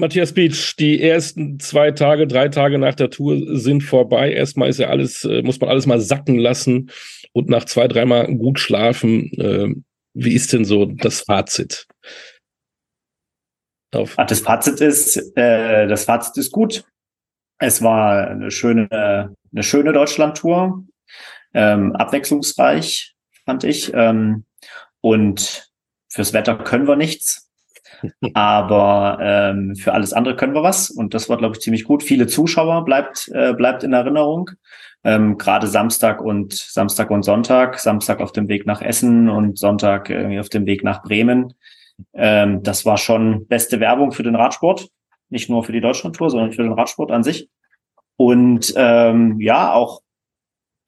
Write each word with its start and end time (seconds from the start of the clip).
Matthias 0.00 0.32
Beach, 0.32 0.76
die 0.76 1.02
ersten 1.02 1.58
zwei 1.58 1.90
Tage, 1.90 2.28
drei 2.28 2.48
Tage 2.48 2.78
nach 2.78 2.94
der 2.94 3.10
Tour 3.10 3.58
sind 3.58 3.82
vorbei. 3.82 4.32
Erstmal 4.32 4.68
ist 4.68 4.78
ja 4.78 4.88
alles, 4.88 5.24
äh, 5.24 5.42
muss 5.42 5.60
man 5.60 5.68
alles 5.68 5.86
mal 5.86 6.00
sacken 6.00 6.38
lassen 6.38 6.90
und 7.32 7.48
nach 7.48 7.64
zwei, 7.64 7.88
dreimal 7.88 8.32
gut 8.36 8.60
schlafen. 8.60 9.32
Äh, 9.32 9.74
wie 10.14 10.34
ist 10.34 10.52
denn 10.52 10.64
so 10.64 10.86
das 10.86 11.22
Fazit? 11.22 11.86
Auf 13.92 14.14
das 14.16 14.40
Fazit 14.40 14.80
ist, 14.80 15.16
äh, 15.36 15.88
das 15.88 16.04
Fazit 16.04 16.36
ist 16.36 16.52
gut. 16.52 16.84
Es 17.58 17.82
war 17.82 18.28
eine 18.28 18.52
schöne, 18.52 19.34
eine 19.52 19.62
schöne 19.62 19.92
Deutschland-Tour, 19.92 20.84
ähm, 21.54 21.96
abwechslungsreich, 21.96 23.16
fand 23.44 23.64
ich. 23.64 23.92
Ähm, 23.94 24.44
und 25.00 25.68
fürs 26.08 26.32
Wetter 26.32 26.56
können 26.56 26.86
wir 26.86 26.94
nichts. 26.94 27.47
Aber 28.34 29.18
ähm, 29.20 29.76
für 29.76 29.92
alles 29.92 30.12
andere 30.12 30.36
können 30.36 30.54
wir 30.54 30.62
was 30.62 30.90
und 30.90 31.14
das 31.14 31.28
war, 31.28 31.36
glaube 31.36 31.56
ich, 31.56 31.60
ziemlich 31.60 31.84
gut. 31.84 32.02
Viele 32.02 32.26
Zuschauer 32.26 32.84
bleibt, 32.84 33.28
äh, 33.32 33.54
bleibt 33.54 33.82
in 33.82 33.92
Erinnerung. 33.92 34.50
Ähm, 35.04 35.38
Gerade 35.38 35.66
Samstag 35.66 36.20
und 36.20 36.54
Samstag 36.54 37.10
und 37.10 37.22
Sonntag. 37.22 37.78
Samstag 37.78 38.20
auf 38.20 38.32
dem 38.32 38.48
Weg 38.48 38.66
nach 38.66 38.82
Essen 38.82 39.28
und 39.28 39.58
Sonntag 39.58 40.10
irgendwie 40.10 40.40
auf 40.40 40.48
dem 40.48 40.66
Weg 40.66 40.84
nach 40.84 41.02
Bremen. 41.02 41.54
Ähm, 42.14 42.62
das 42.62 42.84
war 42.84 42.96
schon 42.96 43.46
beste 43.46 43.80
Werbung 43.80 44.12
für 44.12 44.22
den 44.22 44.36
Radsport. 44.36 44.88
Nicht 45.30 45.50
nur 45.50 45.64
für 45.64 45.72
die 45.72 45.80
Deutschlandtour, 45.80 46.30
sondern 46.30 46.52
für 46.52 46.62
den 46.62 46.72
Radsport 46.72 47.10
an 47.10 47.22
sich. 47.22 47.48
Und 48.16 48.72
ähm, 48.76 49.40
ja, 49.40 49.72
auch 49.72 50.00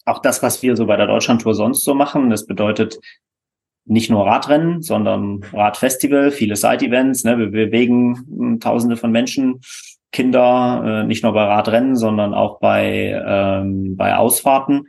auch 0.07 0.21
das, 0.21 0.43
was 0.43 0.63
wir 0.63 0.77
so 0.77 0.87
bei 0.87 0.97
der 0.97 1.07
Deutschlandtour 1.07 1.55
sonst 1.55 1.85
so 1.85 1.95
machen. 1.95 2.30
Das 2.30 2.47
bedeutet 2.47 2.99
nicht 3.84 4.11
nur 4.11 4.27
Radrennen, 4.27 4.83
sondern 4.83 5.45
Radfestival, 5.52 6.30
viele 6.30 6.57
Side-Events. 6.57 7.25
Ne? 7.25 7.38
Wir 7.38 7.51
bewegen 7.51 8.16
hm, 8.29 8.61
Tausende 8.61 8.97
von 8.97 9.11
Menschen, 9.11 9.60
Kinder, 10.13 11.02
äh, 11.02 11.07
nicht 11.07 11.23
nur 11.23 11.32
bei 11.32 11.45
Radrennen, 11.45 11.96
sondern 11.96 12.35
auch 12.35 12.60
bei, 12.60 13.21
ähm, 13.27 13.96
bei 13.96 14.16
Ausfahrten. 14.16 14.88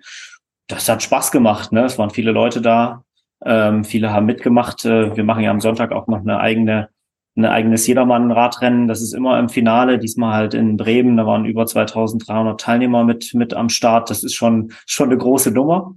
Das 0.68 0.90
hat 0.90 1.04
Spaß 1.04 1.32
gemacht. 1.32 1.72
Ne? 1.72 1.84
Es 1.86 1.98
waren 1.98 2.10
viele 2.10 2.32
Leute 2.32 2.62
da. 2.62 3.04
Ähm, 3.44 3.84
viele 3.84 4.14
haben 4.14 4.26
mitgemacht. 4.26 4.86
Äh, 4.86 5.16
wir 5.16 5.24
machen 5.24 5.44
ja 5.44 5.52
am 5.52 5.62
Sonntag 5.62 5.92
auch 5.92 6.08
noch 6.08 6.20
eine 6.20 6.40
eigene 6.40 6.90
ein 7.36 7.46
eigenes 7.46 7.88
Jedermann-Radrennen. 7.88 8.88
Das 8.88 9.02
ist 9.02 9.14
immer 9.14 9.40
im 9.40 9.48
Finale, 9.48 10.00
diesmal 10.00 10.34
halt 10.34 10.54
in 10.54 10.76
Bremen. 10.78 11.18
Da 11.18 11.26
waren 11.26 11.46
über 11.46 11.66
2300 11.66 12.60
Teilnehmer 12.60 13.04
mit, 13.04 13.34
mit 13.34 13.54
am 13.54 13.70
Start. 13.70 14.10
Das 14.10 14.24
ist 14.24 14.34
schon, 14.34 14.74
schon 14.86 15.10
eine 15.10 15.18
große 15.18 15.52
Nummer. 15.52 15.96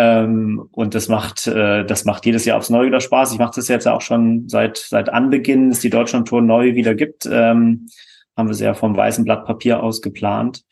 Ähm, 0.00 0.68
und 0.70 0.94
das 0.94 1.08
macht, 1.08 1.48
äh, 1.48 1.84
das 1.84 2.04
macht 2.04 2.24
jedes 2.24 2.44
Jahr 2.44 2.58
aufs 2.58 2.70
Neue 2.70 2.86
wieder 2.86 3.00
Spaß. 3.00 3.32
Ich 3.32 3.38
mache 3.40 3.56
das 3.56 3.66
jetzt 3.66 3.88
auch 3.88 4.00
schon 4.00 4.48
seit, 4.48 4.78
seit 4.78 5.08
Anbeginn, 5.08 5.70
es 5.70 5.80
die 5.80 5.90
Deutschlandtour 5.90 6.40
neu 6.40 6.76
wieder 6.76 6.94
gibt. 6.94 7.26
Ähm, 7.26 7.88
haben 8.36 8.48
wir 8.48 8.54
sehr 8.54 8.76
vom 8.76 8.96
weißen 8.96 9.24
Blatt 9.24 9.44
Papier 9.44 9.82
aus 9.82 10.00
geplant. 10.00 10.62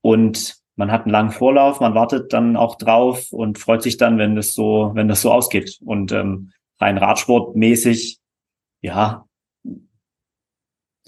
Und 0.00 0.56
man 0.76 0.92
hat 0.92 1.02
einen 1.02 1.10
langen 1.10 1.32
Vorlauf, 1.32 1.80
man 1.80 1.96
wartet 1.96 2.32
dann 2.32 2.56
auch 2.56 2.76
drauf 2.76 3.32
und 3.32 3.58
freut 3.58 3.82
sich 3.82 3.96
dann, 3.96 4.16
wenn 4.18 4.36
das 4.36 4.54
so, 4.54 4.92
wenn 4.94 5.08
das 5.08 5.22
so 5.22 5.32
ausgeht. 5.32 5.80
Und 5.84 6.12
ähm, 6.12 6.52
rein 6.80 6.98
Radsportmäßig, 6.98 8.20
ja, 8.80 9.24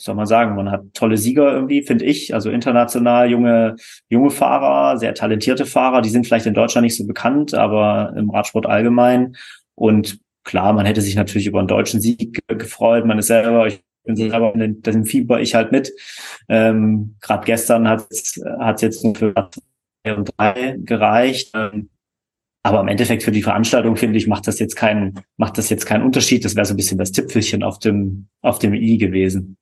soll 0.01 0.15
man 0.15 0.27
sagen, 0.27 0.57
man 0.57 0.71
hat 0.71 0.83
tolle 0.95 1.17
Sieger 1.17 1.53
irgendwie, 1.53 1.83
finde 1.83 2.05
ich, 2.05 2.35
also 2.35 2.51
international 2.51 3.31
junge, 3.31 3.77
junge 4.09 4.31
Fahrer, 4.31 4.99
sehr 4.99 5.15
talentierte 5.15 5.67
Fahrer, 5.67 6.03
die 6.03 6.11
sind 6.11 6.27
vielleicht 6.27 6.47
in 6.47 6.55
Deutschland 6.55 6.85
nicht 6.85 6.97
so 6.97 7.07
bekannt, 7.07 7.55
aber 7.55 8.13
im 8.17 8.31
Radsport 8.31 8.67
allgemein. 8.67 9.37
Und 9.75 10.19
klar, 10.45 10.73
man 10.73 10.87
hätte 10.87 11.03
sich 11.03 11.15
natürlich 11.15 11.47
über 11.47 11.59
einen 11.59 11.69
deutschen 11.69 12.01
Sieg 12.01 12.41
gefreut. 12.49 13.05
Man 13.05 13.19
ist 13.19 13.29
selber, 13.29 13.67
ich 13.67 13.83
bin 14.05 14.17
selber, 14.17 14.53
dem 14.57 15.05
Fieber 15.05 15.41
ich 15.41 15.55
halt 15.55 15.73
mit. 15.73 15.93
Ähm, 16.49 17.17
Gerade 17.21 17.45
gestern 17.45 17.89
hat 17.89 18.07
es 18.11 18.41
jetzt 18.81 19.05
nur 19.05 19.15
für 19.15 19.33
drei 19.33 20.17
und 20.17 20.31
drei 20.37 20.77
gereicht. 20.79 21.53
Ähm, 21.55 21.91
aber 22.63 22.81
im 22.81 22.89
Endeffekt 22.89 23.23
für 23.23 23.33
die 23.33 23.43
Veranstaltung, 23.43 23.97
finde 23.97 24.19
ich, 24.19 24.27
macht 24.27 24.47
das 24.47 24.59
jetzt 24.59 24.77
keinen, 24.77 25.21
macht 25.39 25.57
das 25.57 25.71
jetzt 25.71 25.87
keinen 25.87 26.05
Unterschied. 26.05 26.45
Das 26.45 26.57
wäre 26.57 26.67
so 26.67 26.75
ein 26.75 26.77
bisschen 26.77 26.99
das 26.99 27.13
Tippfelchen 27.13 27.63
auf 27.63 27.79
dem, 27.79 28.29
auf 28.43 28.59
dem 28.59 28.75
I 28.75 28.99
gewesen. 28.99 29.57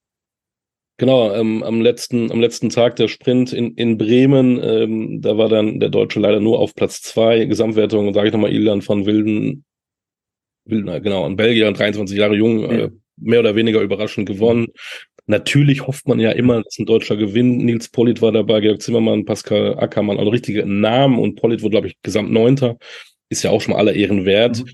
Genau, 0.98 1.32
ähm, 1.32 1.62
am 1.62 1.80
letzten, 1.80 2.32
am 2.32 2.40
letzten 2.40 2.70
Tag 2.70 2.96
der 2.96 3.06
Sprint 3.06 3.52
in, 3.52 3.74
in 3.74 3.98
Bremen, 3.98 4.60
ähm, 4.60 5.22
da 5.22 5.38
war 5.38 5.48
dann 5.48 5.78
der 5.78 5.90
Deutsche 5.90 6.18
leider 6.18 6.40
nur 6.40 6.58
auf 6.58 6.74
Platz 6.74 7.02
zwei. 7.02 7.44
Gesamtwertung, 7.44 8.12
sage 8.12 8.26
ich 8.26 8.32
nochmal, 8.32 8.52
Ilan 8.52 8.82
von 8.82 9.06
Wilden, 9.06 9.64
Wilden, 10.64 11.02
genau, 11.02 11.24
ein 11.24 11.36
Belgier, 11.36 11.70
23 11.70 12.18
Jahre 12.18 12.34
jung, 12.34 12.60
ja. 12.62 12.70
äh, 12.70 12.90
mehr 13.16 13.38
oder 13.38 13.54
weniger 13.54 13.80
überraschend 13.80 14.28
gewonnen. 14.28 14.66
Natürlich 15.26 15.86
hofft 15.86 16.08
man 16.08 16.18
ja 16.18 16.32
immer, 16.32 16.62
dass 16.62 16.78
ein 16.80 16.86
Deutscher 16.86 17.16
gewinnt. 17.16 17.62
Nils 17.62 17.90
Polit 17.90 18.20
war 18.20 18.32
dabei, 18.32 18.60
Georg 18.60 18.82
Zimmermann, 18.82 19.24
Pascal 19.24 19.78
Ackermann, 19.78 20.18
also 20.18 20.30
richtige 20.30 20.66
Namen 20.66 21.18
und 21.20 21.36
Polit 21.36 21.62
wurde, 21.62 21.72
glaube 21.72 21.86
ich, 21.86 21.94
gesamt 22.02 22.32
Neunter. 22.32 22.76
Ist 23.28 23.44
ja 23.44 23.50
auch 23.50 23.60
schon 23.60 23.74
mal 23.74 23.78
aller 23.78 23.92
Ehren 23.94 24.24
wert. 24.24 24.64
Mhm. 24.64 24.70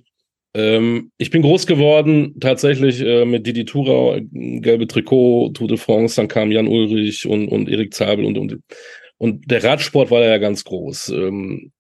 Ähm, 0.54 1.10
ich 1.19 1.31
bin 1.31 1.42
groß 1.42 1.66
geworden, 1.66 2.37
tatsächlich 2.41 3.00
äh, 3.00 3.25
mit 3.25 3.47
Didi 3.47 3.65
Thurau, 3.65 4.19
gelbe 4.31 4.87
Trikot, 4.87 5.50
Tour 5.50 5.69
de 5.69 5.76
France, 5.76 6.16
dann 6.16 6.28
kam 6.28 6.53
Jan 6.53 6.69
Ulrich 6.69 7.26
und, 7.26 7.48
und 7.48 7.69
Erik 7.69 7.92
Zabel 7.92 8.25
und, 8.25 8.38
und, 8.38 8.60
und 9.19 9.50
der 9.50 9.65
Radsport 9.65 10.10
war 10.10 10.22
ja 10.22 10.38
ganz 10.38 10.65
groß. 10.65 11.09
Ähm, 11.09 11.72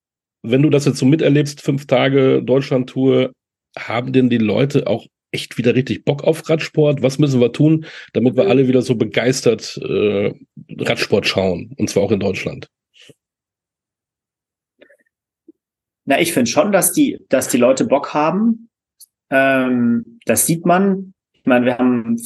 wenn 0.42 0.62
du 0.62 0.70
das 0.70 0.84
jetzt 0.84 0.98
so 0.98 1.06
miterlebst, 1.06 1.62
fünf 1.62 1.86
Tage 1.86 2.42
Deutschland-Tour, 2.42 3.32
haben 3.78 4.12
denn 4.12 4.28
die 4.28 4.38
Leute 4.38 4.86
auch 4.86 5.06
echt 5.32 5.58
wieder 5.58 5.74
richtig 5.74 6.04
Bock 6.04 6.24
auf 6.24 6.48
Radsport? 6.48 7.02
Was 7.02 7.18
müssen 7.18 7.40
wir 7.40 7.52
tun, 7.52 7.86
damit 8.12 8.36
wir 8.36 8.48
alle 8.48 8.68
wieder 8.68 8.82
so 8.82 8.94
begeistert 8.94 9.78
äh, 9.82 10.32
Radsport 10.78 11.26
schauen? 11.26 11.74
Und 11.76 11.90
zwar 11.90 12.04
auch 12.04 12.12
in 12.12 12.20
Deutschland. 12.20 12.68
Na, 16.06 16.20
ich 16.20 16.32
finde 16.32 16.50
schon, 16.50 16.72
dass 16.72 16.92
die, 16.92 17.18
dass 17.28 17.48
die 17.48 17.56
Leute 17.56 17.84
Bock 17.84 18.12
haben. 18.14 18.68
Ähm, 19.30 20.18
das 20.26 20.46
sieht 20.46 20.66
man. 20.66 21.14
Ich 21.32 21.46
meine, 21.46 21.66
wir 21.66 21.78
haben 21.78 22.16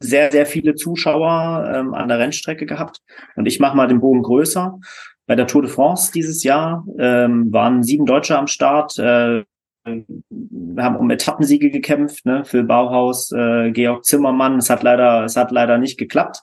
sehr, 0.00 0.30
sehr 0.30 0.46
viele 0.46 0.74
Zuschauer 0.74 1.72
ähm, 1.74 1.94
an 1.94 2.08
der 2.08 2.18
Rennstrecke 2.18 2.66
gehabt. 2.66 3.00
Und 3.34 3.46
ich 3.46 3.60
mache 3.60 3.76
mal 3.76 3.88
den 3.88 4.00
Bogen 4.00 4.22
größer. 4.22 4.78
Bei 5.26 5.34
der 5.34 5.46
Tour 5.46 5.62
de 5.62 5.70
France 5.70 6.12
dieses 6.12 6.44
Jahr 6.44 6.86
ähm, 6.98 7.52
waren 7.52 7.82
sieben 7.82 8.06
Deutsche 8.06 8.38
am 8.38 8.46
Start. 8.46 8.98
Äh, 8.98 9.44
wir 9.84 10.82
haben 10.82 10.96
um 10.96 11.10
Etappensiege 11.10 11.70
gekämpft, 11.70 12.26
ne, 12.26 12.44
für 12.44 12.64
Bauhaus, 12.64 13.30
äh, 13.32 13.70
Georg 13.70 14.04
Zimmermann. 14.04 14.58
Es 14.58 14.68
hat 14.68 14.82
leider, 14.82 15.24
es 15.24 15.36
hat 15.36 15.50
leider 15.50 15.78
nicht 15.78 15.96
geklappt. 15.96 16.42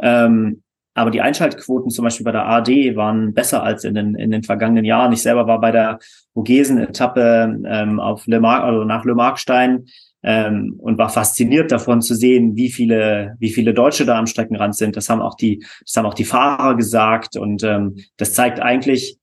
Ähm, 0.00 0.62
aber 1.00 1.10
die 1.10 1.22
Einschaltquoten 1.22 1.90
zum 1.90 2.04
Beispiel 2.04 2.24
bei 2.24 2.32
der 2.32 2.46
AD 2.46 2.94
waren 2.94 3.32
besser 3.32 3.62
als 3.62 3.84
in 3.84 3.94
den, 3.94 4.14
in 4.14 4.30
den 4.30 4.42
vergangenen 4.42 4.84
Jahren. 4.84 5.12
Ich 5.12 5.22
selber 5.22 5.46
war 5.46 5.60
bei 5.60 5.70
der 5.70 5.98
Vogesen-Etappe 6.34 7.62
ähm, 7.66 8.00
auf 8.00 8.26
Le 8.26 8.40
Mar 8.40 8.64
also 8.64 8.84
nach 8.84 9.04
Le 9.04 9.14
Markstein 9.14 9.86
ähm, 10.22 10.74
und 10.78 10.98
war 10.98 11.08
fasziniert 11.08 11.72
davon 11.72 12.02
zu 12.02 12.14
sehen, 12.14 12.54
wie 12.54 12.70
viele, 12.70 13.34
wie 13.38 13.50
viele 13.50 13.72
Deutsche 13.72 14.04
da 14.04 14.18
am 14.18 14.26
Streckenrand 14.26 14.76
sind. 14.76 14.96
Das 14.96 15.08
haben 15.08 15.22
auch 15.22 15.36
die, 15.36 15.64
das 15.84 15.96
haben 15.96 16.06
auch 16.06 16.14
die 16.14 16.24
Fahrer 16.24 16.76
gesagt 16.76 17.36
und 17.36 17.64
ähm, 17.64 17.96
das 18.18 18.34
zeigt 18.34 18.60
eigentlich 18.60 19.16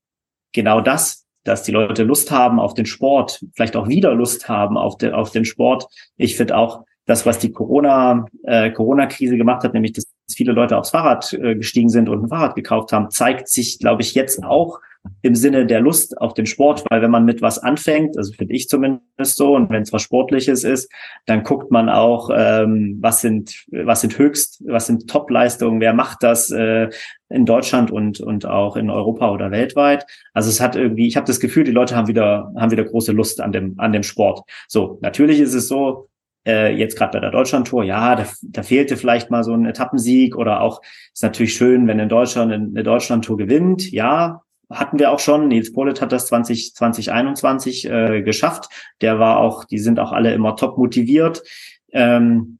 genau 0.54 0.82
das, 0.82 1.28
dass 1.44 1.64
die 1.64 1.72
Leute 1.72 2.04
Lust 2.04 2.32
haben 2.32 2.60
auf 2.60 2.74
den 2.74 2.86
Sport, 2.86 3.46
vielleicht 3.56 3.76
auch 3.76 3.88
wieder 3.88 4.16
Lust 4.16 4.50
haben 4.50 4.78
auf, 4.78 4.98
de, 4.98 5.12
auf 5.12 5.32
den 5.32 5.46
Sport. 5.46 5.86
Ich 6.18 6.36
finde 6.36 6.58
auch 6.58 6.84
das, 7.06 7.26
was 7.26 7.40
die 7.40 7.52
Corona, 7.52 8.26
äh, 8.44 8.72
Corona-Krise 8.72 9.38
gemacht 9.38 9.64
hat, 9.64 9.74
nämlich 9.74 9.94
dass 9.94 10.07
viele 10.36 10.52
Leute 10.52 10.78
aufs 10.78 10.92
Fahrrad 10.92 11.34
äh, 11.34 11.56
gestiegen 11.56 11.90
sind 11.90 12.10
und 12.10 12.24
ein 12.24 12.30
Fahrrad 12.30 12.56
gekauft 12.56 12.92
haben, 12.92 13.10
zeigt 13.10 13.48
sich, 13.48 13.80
glaube 13.80 14.02
ich, 14.02 14.14
jetzt 14.14 14.44
auch 14.44 14.80
im 15.22 15.36
Sinne 15.36 15.66
der 15.66 15.80
Lust 15.80 16.20
auf 16.20 16.34
den 16.34 16.46
Sport, 16.46 16.84
weil 16.90 17.02
wenn 17.02 17.12
man 17.12 17.26
mit 17.26 17.42
was 17.42 17.60
anfängt, 17.60 18.18
also 18.18 18.34
finde 18.34 18.54
ich 18.54 18.68
zumindest 18.68 19.38
so, 19.38 19.56
und 19.56 19.70
wenn 19.70 19.84
es 19.84 19.94
was 19.94 20.02
Sportliches 20.02 20.64
ist, 20.64 20.92
dann 21.26 21.44
guckt 21.44 21.72
man 21.72 21.90
auch, 21.90 22.30
ähm, 22.34 22.98
was 23.00 23.22
sind, 23.22 23.66
was 23.72 24.02
sind 24.02 24.18
höchst, 24.18 24.64
was 24.66 24.88
sind 24.88 25.10
Top-Leistungen, 25.10 25.80
wer 25.80 25.94
macht 25.94 26.24
das 26.24 26.52
äh, 26.52 26.90
in 27.30 27.46
Deutschland 27.46 27.92
und 27.92 28.22
und 28.22 28.46
auch 28.46 28.78
in 28.78 28.90
Europa 28.90 29.32
oder 29.32 29.52
weltweit. 29.52 30.06
Also 30.34 30.50
es 30.50 30.62
hat 30.62 30.76
irgendwie, 30.76 31.08
ich 31.08 31.18
habe 31.18 31.28
das 31.28 31.40
Gefühl, 31.40 31.64
die 31.64 31.72
Leute 31.72 31.96
haben 31.96 32.08
wieder 32.08 32.52
haben 32.58 32.72
wieder 32.72 32.86
große 32.86 33.12
Lust 33.12 33.42
an 33.42 33.52
dem 33.52 33.76
an 33.80 33.92
dem 33.92 34.04
Sport. 34.04 34.42
So 34.68 34.98
natürlich 35.02 35.40
ist 35.40 35.54
es 35.54 35.68
so, 35.68 36.10
äh, 36.48 36.74
jetzt 36.74 36.98
gerade 36.98 37.12
bei 37.12 37.20
der 37.20 37.32
Deutschlandtour, 37.32 37.84
ja, 37.84 38.16
da, 38.16 38.26
da 38.42 38.64
fehlte 38.64 38.98
vielleicht 38.98 39.30
mal 39.30 39.44
so 39.44 39.54
ein 39.54 39.66
Etappensieg 39.66 40.36
oder 40.36 40.62
auch 40.62 40.82
ist 41.14 41.22
natürlich 41.22 41.56
schön, 41.56 41.88
wenn 41.88 42.00
in 42.00 42.10
Deutschland 42.10 42.52
eine 42.52 42.84
Deutschlandtour 42.84 43.38
gewinnt. 43.38 43.92
Ja, 43.92 44.42
hatten 44.70 44.98
wir 44.98 45.12
auch 45.12 45.20
schon. 45.20 45.48
Nils 45.50 45.74
Polit 45.74 46.02
hat 46.02 46.12
das 46.12 46.28
20, 46.28 46.74
2021 46.74 47.90
äh, 47.90 48.22
geschafft. 48.22 48.70
Der 49.02 49.20
war 49.20 49.38
auch, 49.38 49.66
die 49.66 49.80
sind 49.80 50.00
auch 50.00 50.12
alle 50.12 50.34
immer 50.34 50.56
top 50.56 50.78
motiviert. 50.78 51.44
Ähm, 51.92 52.60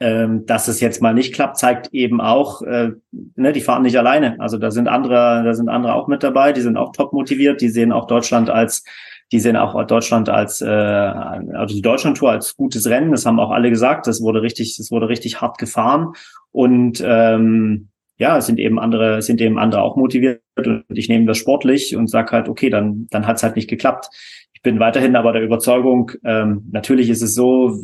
ähm, 0.00 0.46
dass 0.46 0.68
es 0.68 0.80
jetzt 0.80 1.00
mal 1.00 1.14
nicht 1.14 1.34
klappt, 1.34 1.58
zeigt 1.58 1.92
eben 1.92 2.20
auch, 2.20 2.62
äh, 2.62 2.90
ne, 3.36 3.52
die 3.52 3.60
fahren 3.60 3.82
nicht 3.82 3.96
alleine. 3.96 4.36
Also 4.40 4.58
da 4.58 4.70
sind 4.70 4.88
andere, 4.88 5.42
da 5.44 5.54
sind 5.54 5.68
andere 5.68 5.94
auch 5.94 6.08
mit 6.08 6.22
dabei, 6.22 6.52
die 6.52 6.62
sind 6.62 6.76
auch 6.76 6.92
top 6.92 7.12
motiviert, 7.12 7.60
die 7.60 7.68
sehen 7.68 7.92
auch 7.92 8.06
Deutschland 8.06 8.50
als 8.50 8.84
die 9.32 9.40
sehen 9.40 9.56
auch 9.56 9.82
Deutschland 9.86 10.28
als, 10.28 10.60
äh, 10.60 10.66
also 10.66 11.74
die 11.74 11.82
Deutschlandtour 11.82 12.30
als 12.30 12.54
gutes 12.54 12.88
Rennen. 12.88 13.10
Das 13.10 13.24
haben 13.24 13.40
auch 13.40 13.50
alle 13.50 13.70
gesagt. 13.70 14.06
Das 14.06 14.20
wurde 14.20 14.42
richtig, 14.42 14.76
das 14.76 14.90
wurde 14.90 15.08
richtig 15.08 15.40
hart 15.40 15.58
gefahren. 15.58 16.12
Und 16.50 17.02
ähm, 17.04 17.88
ja, 18.18 18.36
es 18.36 18.46
sind 18.46 18.60
eben 18.60 18.78
andere, 18.78 19.22
sind 19.22 19.40
eben 19.40 19.58
andere 19.58 19.82
auch 19.82 19.96
motiviert 19.96 20.42
und 20.56 20.84
ich 20.90 21.08
nehme 21.08 21.24
das 21.26 21.38
sportlich 21.38 21.96
und 21.96 22.08
sage 22.08 22.32
halt, 22.32 22.48
okay, 22.48 22.68
dann, 22.68 23.08
dann 23.10 23.26
hat 23.26 23.36
es 23.36 23.42
halt 23.42 23.56
nicht 23.56 23.70
geklappt. 23.70 24.10
Ich 24.52 24.60
bin 24.60 24.78
weiterhin 24.78 25.16
aber 25.16 25.32
der 25.32 25.42
Überzeugung, 25.42 26.12
ähm, 26.24 26.68
natürlich 26.70 27.08
ist 27.08 27.22
es 27.22 27.34
so, 27.34 27.80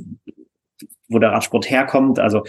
wo 1.08 1.18
der 1.18 1.32
Radsport 1.32 1.70
herkommt. 1.70 2.18
Also 2.20 2.44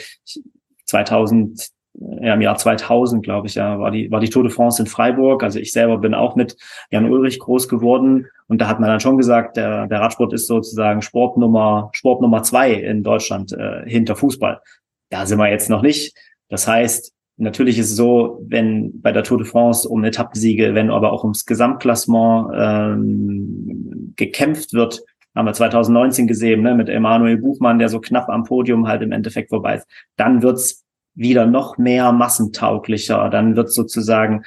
2000, 0.85 1.69
ja, 1.93 2.33
im 2.33 2.41
Jahr 2.41 2.55
2000, 2.55 3.23
glaube 3.23 3.47
ich, 3.47 3.55
ja, 3.55 3.79
war 3.79 3.91
die, 3.91 4.09
war 4.11 4.19
die 4.19 4.29
Tour 4.29 4.43
de 4.43 4.51
France 4.51 4.81
in 4.81 4.87
Freiburg. 4.87 5.43
Also 5.43 5.59
ich 5.59 5.71
selber 5.71 5.97
bin 5.97 6.13
auch 6.13 6.35
mit 6.35 6.55
Jan 6.91 7.09
Ulrich 7.09 7.39
groß 7.39 7.67
geworden. 7.67 8.27
Und 8.47 8.61
da 8.61 8.67
hat 8.67 8.79
man 8.79 8.89
dann 8.89 8.99
schon 8.99 9.17
gesagt, 9.17 9.57
der, 9.57 9.87
der 9.87 9.99
Radsport 9.99 10.33
ist 10.33 10.47
sozusagen 10.47 11.01
Sport 11.01 11.37
Nummer, 11.37 11.89
Sport 11.93 12.21
Nummer 12.21 12.43
zwei 12.43 12.73
in 12.73 13.03
Deutschland 13.03 13.53
äh, 13.53 13.83
hinter 13.85 14.15
Fußball. 14.15 14.61
Da 15.09 15.25
sind 15.25 15.39
wir 15.39 15.49
jetzt 15.49 15.69
noch 15.69 15.81
nicht. 15.81 16.15
Das 16.47 16.67
heißt, 16.67 17.13
natürlich 17.37 17.79
ist 17.79 17.91
es 17.91 17.95
so, 17.95 18.43
wenn 18.47 19.01
bei 19.01 19.11
der 19.11 19.23
Tour 19.23 19.39
de 19.39 19.47
France 19.47 19.87
um 19.87 20.03
Etappensiege, 20.03 20.75
wenn 20.75 20.91
aber 20.91 21.11
auch 21.11 21.23
ums 21.23 21.45
Gesamtklassement 21.45 22.51
ähm, 22.55 24.13
gekämpft 24.15 24.73
wird, 24.73 25.01
haben 25.35 25.45
wir 25.45 25.53
2019 25.53 26.27
gesehen, 26.27 26.61
ne, 26.61 26.75
mit 26.75 26.89
Emanuel 26.89 27.37
Buchmann, 27.37 27.79
der 27.79 27.89
so 27.89 27.99
knapp 27.99 28.29
am 28.29 28.43
Podium 28.43 28.87
halt 28.87 29.01
im 29.01 29.11
Endeffekt 29.11 29.49
vorbei 29.49 29.75
ist. 29.75 29.87
Dann 30.17 30.41
wird's 30.41 30.83
wieder 31.19 31.45
noch 31.45 31.77
mehr 31.77 32.11
massentauglicher, 32.11 33.29
dann 33.29 33.55
wird 33.55 33.71
sozusagen 33.71 34.43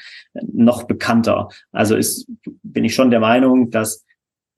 noch 0.52 0.84
bekannter. 0.84 1.48
Also 1.70 1.96
ist, 1.96 2.26
bin 2.62 2.84
ich 2.84 2.94
schon 2.94 3.10
der 3.10 3.20
Meinung, 3.20 3.70
dass 3.70 4.04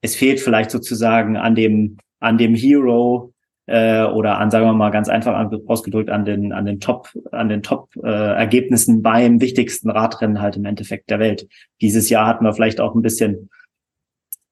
es 0.01 0.15
fehlt 0.15 0.39
vielleicht 0.39 0.71
sozusagen 0.71 1.37
an 1.37 1.55
dem, 1.55 1.97
an 2.19 2.37
dem 2.37 2.55
Hero 2.55 3.33
äh, 3.65 4.03
oder 4.03 4.39
an, 4.39 4.51
sagen 4.51 4.65
wir 4.65 4.73
mal 4.73 4.91
ganz 4.91 5.09
einfach 5.09 5.51
ausgedrückt, 5.67 6.09
an 6.09 6.25
den, 6.25 6.51
an 6.53 6.65
den 6.65 6.79
Top, 6.79 7.09
an 7.31 7.49
den 7.49 7.63
Top-Ergebnissen 7.63 8.99
äh, 8.99 9.01
beim 9.01 9.41
wichtigsten 9.41 9.89
Radrennen 9.89 10.41
halt 10.41 10.55
im 10.55 10.65
Endeffekt 10.65 11.09
der 11.09 11.19
Welt. 11.19 11.47
Dieses 11.81 12.09
Jahr 12.09 12.27
hatten 12.27 12.45
wir 12.45 12.53
vielleicht 12.53 12.79
auch 12.79 12.95
ein 12.95 13.01
bisschen 13.01 13.49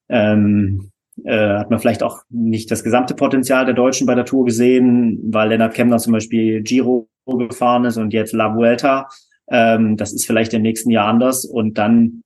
ähm, 0.10 0.92
äh, 1.24 1.58
hat 1.60 1.70
man 1.70 1.80
vielleicht 1.80 2.04
auch 2.04 2.24
nicht 2.30 2.72
das 2.72 2.84
gesamte 2.84 3.14
Potenzial 3.14 3.66
der 3.66 3.76
Deutschen 3.76 4.08
bei 4.08 4.16
der 4.16 4.26
Tour 4.26 4.46
gesehen, 4.46 5.20
weil 5.32 5.50
Lennart 5.50 5.74
Kemner 5.74 5.98
zum 5.98 6.14
Beispiel 6.14 6.62
Giro 6.64 7.08
gefahren 7.26 7.86
ist 7.86 7.98
und 7.98 8.14
jetzt 8.14 8.34
La 8.34 8.56
Vuelta. 8.56 9.08
Ähm, 9.50 9.98
das 9.98 10.14
ist 10.14 10.26
vielleicht 10.26 10.54
im 10.54 10.62
nächsten 10.62 10.90
Jahr 10.90 11.08
anders 11.08 11.46
und 11.46 11.78
dann 11.78 12.24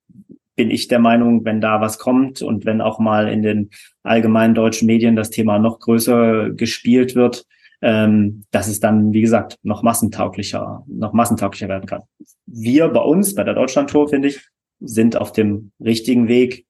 bin 0.55 0.71
ich 0.71 0.88
der 0.88 0.99
Meinung, 0.99 1.45
wenn 1.45 1.61
da 1.61 1.81
was 1.81 1.99
kommt 1.99 2.41
und 2.41 2.65
wenn 2.65 2.81
auch 2.81 2.99
mal 2.99 3.29
in 3.29 3.44
den 3.44 3.69
allgemeinen 4.03 4.55
deutschen 4.55 4.88
Medien 4.88 5.15
das 5.15 5.29
Thema 5.29 5.59
noch 5.59 5.79
größer 5.79 6.49
gespielt 6.49 7.15
wird, 7.15 7.45
ähm, 7.81 8.44
dass 8.51 8.67
es 8.67 8.79
dann, 8.79 9.13
wie 9.13 9.21
gesagt, 9.21 9.59
noch 9.61 9.83
massentauglicher, 9.83 10.83
noch 10.88 11.13
massentauglicher 11.13 11.67
werden 11.67 11.85
kann. 11.85 12.01
Wir 12.47 12.88
bei 12.88 13.01
uns, 13.01 13.35
bei 13.35 13.44
der 13.44 13.53
Deutschland-Tour, 13.53 14.09
finde 14.09 14.29
ich, 14.29 14.49
sind 14.79 15.15
auf 15.15 15.31
dem 15.31 15.71
richtigen 15.79 16.27
Weg, 16.27 16.65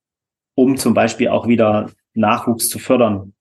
um 0.53 0.75
zum 0.75 0.93
Beispiel 0.93 1.29
auch 1.29 1.47
wieder 1.47 1.91
Nachwuchs 2.13 2.67
zu 2.67 2.79
fördern. 2.79 3.33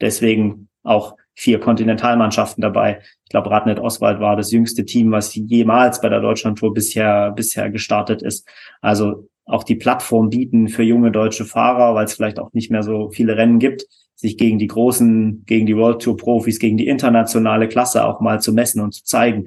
Deswegen 0.00 0.68
auch 0.82 1.16
vier 1.34 1.60
Kontinentalmannschaften 1.60 2.62
dabei. 2.62 3.00
Ich 3.24 3.30
glaube, 3.30 3.50
Radnet 3.50 3.80
Oswald 3.80 4.20
war 4.20 4.36
das 4.36 4.52
jüngste 4.52 4.84
Team, 4.84 5.10
was 5.10 5.34
jemals 5.34 6.00
bei 6.00 6.08
der 6.08 6.20
Deutschlandtour 6.20 6.72
bisher, 6.72 7.32
bisher 7.32 7.70
gestartet 7.70 8.22
ist. 8.22 8.48
Also 8.80 9.28
auch 9.46 9.64
die 9.64 9.74
Plattform 9.74 10.30
bieten 10.30 10.68
für 10.68 10.82
junge 10.82 11.10
deutsche 11.10 11.44
Fahrer, 11.44 11.94
weil 11.94 12.06
es 12.06 12.14
vielleicht 12.14 12.38
auch 12.38 12.52
nicht 12.52 12.70
mehr 12.70 12.82
so 12.82 13.10
viele 13.10 13.36
Rennen 13.36 13.58
gibt, 13.58 13.86
sich 14.14 14.38
gegen 14.38 14.58
die 14.58 14.68
großen, 14.68 15.44
gegen 15.44 15.66
die 15.66 15.76
World 15.76 16.02
Tour 16.02 16.16
Profis, 16.16 16.58
gegen 16.58 16.76
die 16.76 16.86
internationale 16.86 17.68
Klasse 17.68 18.04
auch 18.04 18.20
mal 18.20 18.40
zu 18.40 18.52
messen 18.52 18.80
und 18.80 18.92
zu 18.92 19.04
zeigen. 19.04 19.46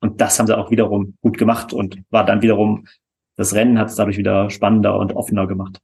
Und 0.00 0.20
das 0.20 0.38
haben 0.38 0.46
sie 0.46 0.56
auch 0.56 0.70
wiederum 0.70 1.16
gut 1.22 1.38
gemacht 1.38 1.72
und 1.72 2.02
war 2.10 2.24
dann 2.24 2.42
wiederum, 2.42 2.86
das 3.36 3.54
Rennen 3.54 3.78
hat 3.78 3.88
es 3.88 3.94
dadurch 3.94 4.18
wieder 4.18 4.50
spannender 4.50 4.98
und 4.98 5.14
offener 5.14 5.46
gemacht. 5.46 5.78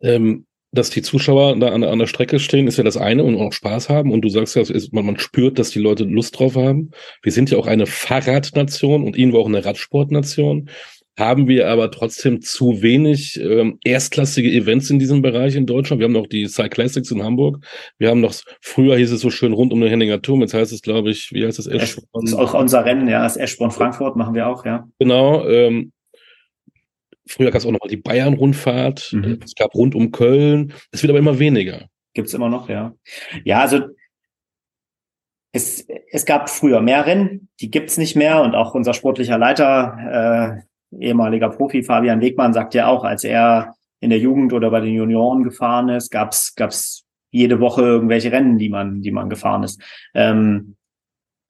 Ähm, 0.00 0.46
dass 0.76 0.90
die 0.90 1.02
Zuschauer 1.02 1.56
da 1.56 1.68
an, 1.68 1.82
an, 1.82 1.98
der 1.98 2.06
Strecke 2.06 2.38
stehen, 2.38 2.66
ist 2.66 2.78
ja 2.78 2.84
das 2.84 2.96
eine 2.96 3.24
und 3.24 3.36
auch 3.36 3.52
Spaß 3.52 3.88
haben. 3.88 4.12
Und 4.12 4.22
du 4.22 4.28
sagst 4.28 4.56
ja, 4.56 4.62
ist, 4.62 4.92
man, 4.92 5.06
man, 5.06 5.18
spürt, 5.18 5.58
dass 5.58 5.70
die 5.70 5.80
Leute 5.80 6.04
Lust 6.04 6.38
drauf 6.38 6.54
haben. 6.54 6.90
Wir 7.22 7.32
sind 7.32 7.50
ja 7.50 7.58
auch 7.58 7.66
eine 7.66 7.86
Fahrradnation 7.86 9.04
und 9.04 9.16
irgendwo 9.16 9.40
auch 9.40 9.46
eine 9.46 9.64
Radsportnation. 9.64 10.70
Haben 11.18 11.48
wir 11.48 11.70
aber 11.70 11.90
trotzdem 11.90 12.42
zu 12.42 12.82
wenig 12.82 13.40
ähm, 13.40 13.78
erstklassige 13.82 14.50
Events 14.50 14.90
in 14.90 14.98
diesem 14.98 15.22
Bereich 15.22 15.56
in 15.56 15.64
Deutschland. 15.64 15.98
Wir 15.98 16.04
haben 16.04 16.12
noch 16.12 16.26
die 16.26 16.46
Cyclassics 16.46 17.10
in 17.10 17.22
Hamburg. 17.22 17.64
Wir 17.96 18.10
haben 18.10 18.20
noch, 18.20 18.34
früher 18.60 18.98
hieß 18.98 19.12
es 19.12 19.22
so 19.22 19.30
schön 19.30 19.54
rund 19.54 19.72
um 19.72 19.80
den 19.80 19.88
Henninger 19.88 20.20
Turm. 20.20 20.42
Jetzt 20.42 20.52
heißt 20.52 20.72
es, 20.72 20.82
glaube 20.82 21.10
ich, 21.10 21.32
wie 21.32 21.46
heißt 21.46 21.58
es? 21.58 21.66
Eschborn. 21.66 22.06
Das 22.12 22.32
ist 22.32 22.38
auch 22.38 22.52
unser 22.52 22.84
Rennen, 22.84 23.08
ja. 23.08 23.22
Das 23.22 23.38
Eschborn 23.38 23.70
Frankfurt 23.70 24.16
machen 24.16 24.34
wir 24.34 24.46
auch, 24.46 24.66
ja. 24.66 24.86
Genau. 24.98 25.48
Ähm, 25.48 25.92
Früher 27.28 27.50
gab 27.50 27.60
es 27.60 27.66
auch 27.66 27.72
noch 27.72 27.80
mal 27.80 27.88
die 27.88 27.96
Bayern-Rundfahrt. 27.96 29.12
Mhm. 29.12 29.40
Es 29.44 29.54
gab 29.54 29.74
rund 29.74 29.94
um 29.94 30.12
Köln. 30.12 30.72
Es 30.90 31.02
wird 31.02 31.10
aber 31.10 31.18
immer 31.18 31.38
weniger. 31.38 31.88
Gibt's 32.14 32.34
immer 32.34 32.48
noch, 32.48 32.68
ja. 32.68 32.94
Ja, 33.44 33.60
also 33.60 33.80
es, 35.52 35.86
es 36.10 36.24
gab 36.24 36.48
früher 36.48 36.80
mehr 36.80 37.06
Rennen, 37.06 37.48
die 37.60 37.70
gibt's 37.70 37.98
nicht 37.98 38.16
mehr. 38.16 38.42
Und 38.42 38.54
auch 38.54 38.74
unser 38.74 38.94
sportlicher 38.94 39.38
Leiter, 39.38 40.62
äh, 40.92 41.04
ehemaliger 41.04 41.50
Profi 41.50 41.82
Fabian 41.82 42.20
Wegmann, 42.20 42.52
sagt 42.52 42.74
ja 42.74 42.86
auch, 42.86 43.04
als 43.04 43.24
er 43.24 43.74
in 44.00 44.10
der 44.10 44.18
Jugend 44.18 44.52
oder 44.52 44.70
bei 44.70 44.80
den 44.80 44.94
Junioren 44.94 45.42
gefahren 45.42 45.88
ist, 45.88 46.10
gab's 46.10 46.54
gab's 46.54 47.04
jede 47.30 47.60
Woche 47.60 47.82
irgendwelche 47.82 48.32
Rennen, 48.32 48.58
die 48.58 48.68
man, 48.68 49.02
die 49.02 49.10
man 49.10 49.28
gefahren 49.28 49.62
ist. 49.62 49.82
Ähm, 50.14 50.76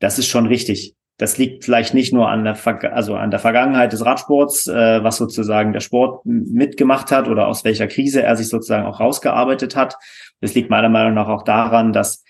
das 0.01 0.19
ist 0.19 0.27
schon 0.27 0.47
richtig 0.47 0.96
das 1.19 1.39
liegt 1.39 1.65
vielleicht 1.65 1.95
nicht 1.95 2.13
nur 2.13 2.29
an 2.29 2.45
der, 2.45 2.55
Ver 2.55 2.93
also 2.93 3.15
an 3.15 3.31
der 3.31 3.41
Vergangenheit 3.41 3.93
des 3.93 4.05
Radsports, 4.05 4.67
äh, 4.67 5.03
was 5.03 5.17
sozusagen 5.17 5.73
der 5.73 5.81
Sport 5.81 6.25
mitgemacht 6.25 7.11
hat 7.11 7.29
oder 7.29 7.47
aus 7.47 7.65
welcher 7.65 7.87
Krise 7.87 8.23
er 8.23 8.37
sich 8.37 8.49
sozusagen 8.49 8.87
auch 8.87 9.01
rausgearbeitet 9.01 9.77
hat. 9.77 9.97
Das 10.41 10.55
liegt 10.55 10.69
meiner 10.69 10.91
Meinung 10.91 11.15
nach 11.15 11.29
auch 11.29 11.43
daran, 11.43 11.93
dass 11.93 12.23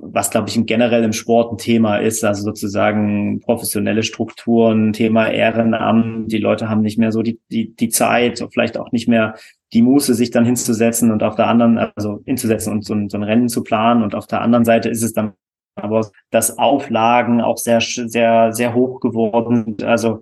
was 0.00 0.30
glaube 0.30 0.48
ich 0.48 0.66
generell 0.66 1.04
im 1.04 1.12
Sport 1.12 1.52
ein 1.52 1.58
Thema 1.58 1.98
ist, 1.98 2.24
also 2.24 2.42
sozusagen 2.42 3.40
professionelle 3.40 4.02
Strukturen, 4.02 4.92
Thema 4.92 5.28
Ehrenamt. 5.28 6.32
Die 6.32 6.38
Leute 6.38 6.68
haben 6.68 6.80
nicht 6.80 6.98
mehr 6.98 7.12
so 7.12 7.22
die, 7.22 7.38
die, 7.50 7.74
die 7.74 7.88
Zeit, 7.88 8.42
vielleicht 8.50 8.78
auch 8.78 8.92
nicht 8.92 9.08
mehr 9.08 9.34
die 9.74 9.82
Muße, 9.82 10.14
sich 10.14 10.30
dann 10.30 10.46
hinzusetzen 10.46 11.10
und 11.10 11.22
auf 11.22 11.34
der 11.34 11.48
anderen, 11.48 11.78
also 11.96 12.22
hinzusetzen 12.24 12.72
und 12.72 12.84
so 12.84 12.94
ein, 12.94 13.10
so 13.10 13.18
ein 13.18 13.22
Rennen 13.22 13.48
zu 13.48 13.62
planen. 13.62 14.02
Und 14.02 14.14
auf 14.14 14.26
der 14.26 14.40
anderen 14.40 14.64
Seite 14.64 14.88
ist 14.88 15.02
es 15.02 15.12
dann 15.12 15.34
aber 15.82 16.08
dass 16.30 16.58
Auflagen 16.58 17.40
auch 17.40 17.58
sehr, 17.58 17.80
sehr, 17.80 18.52
sehr 18.52 18.74
hoch 18.74 19.00
geworden 19.00 19.64
sind. 19.64 19.84
Also 19.84 20.20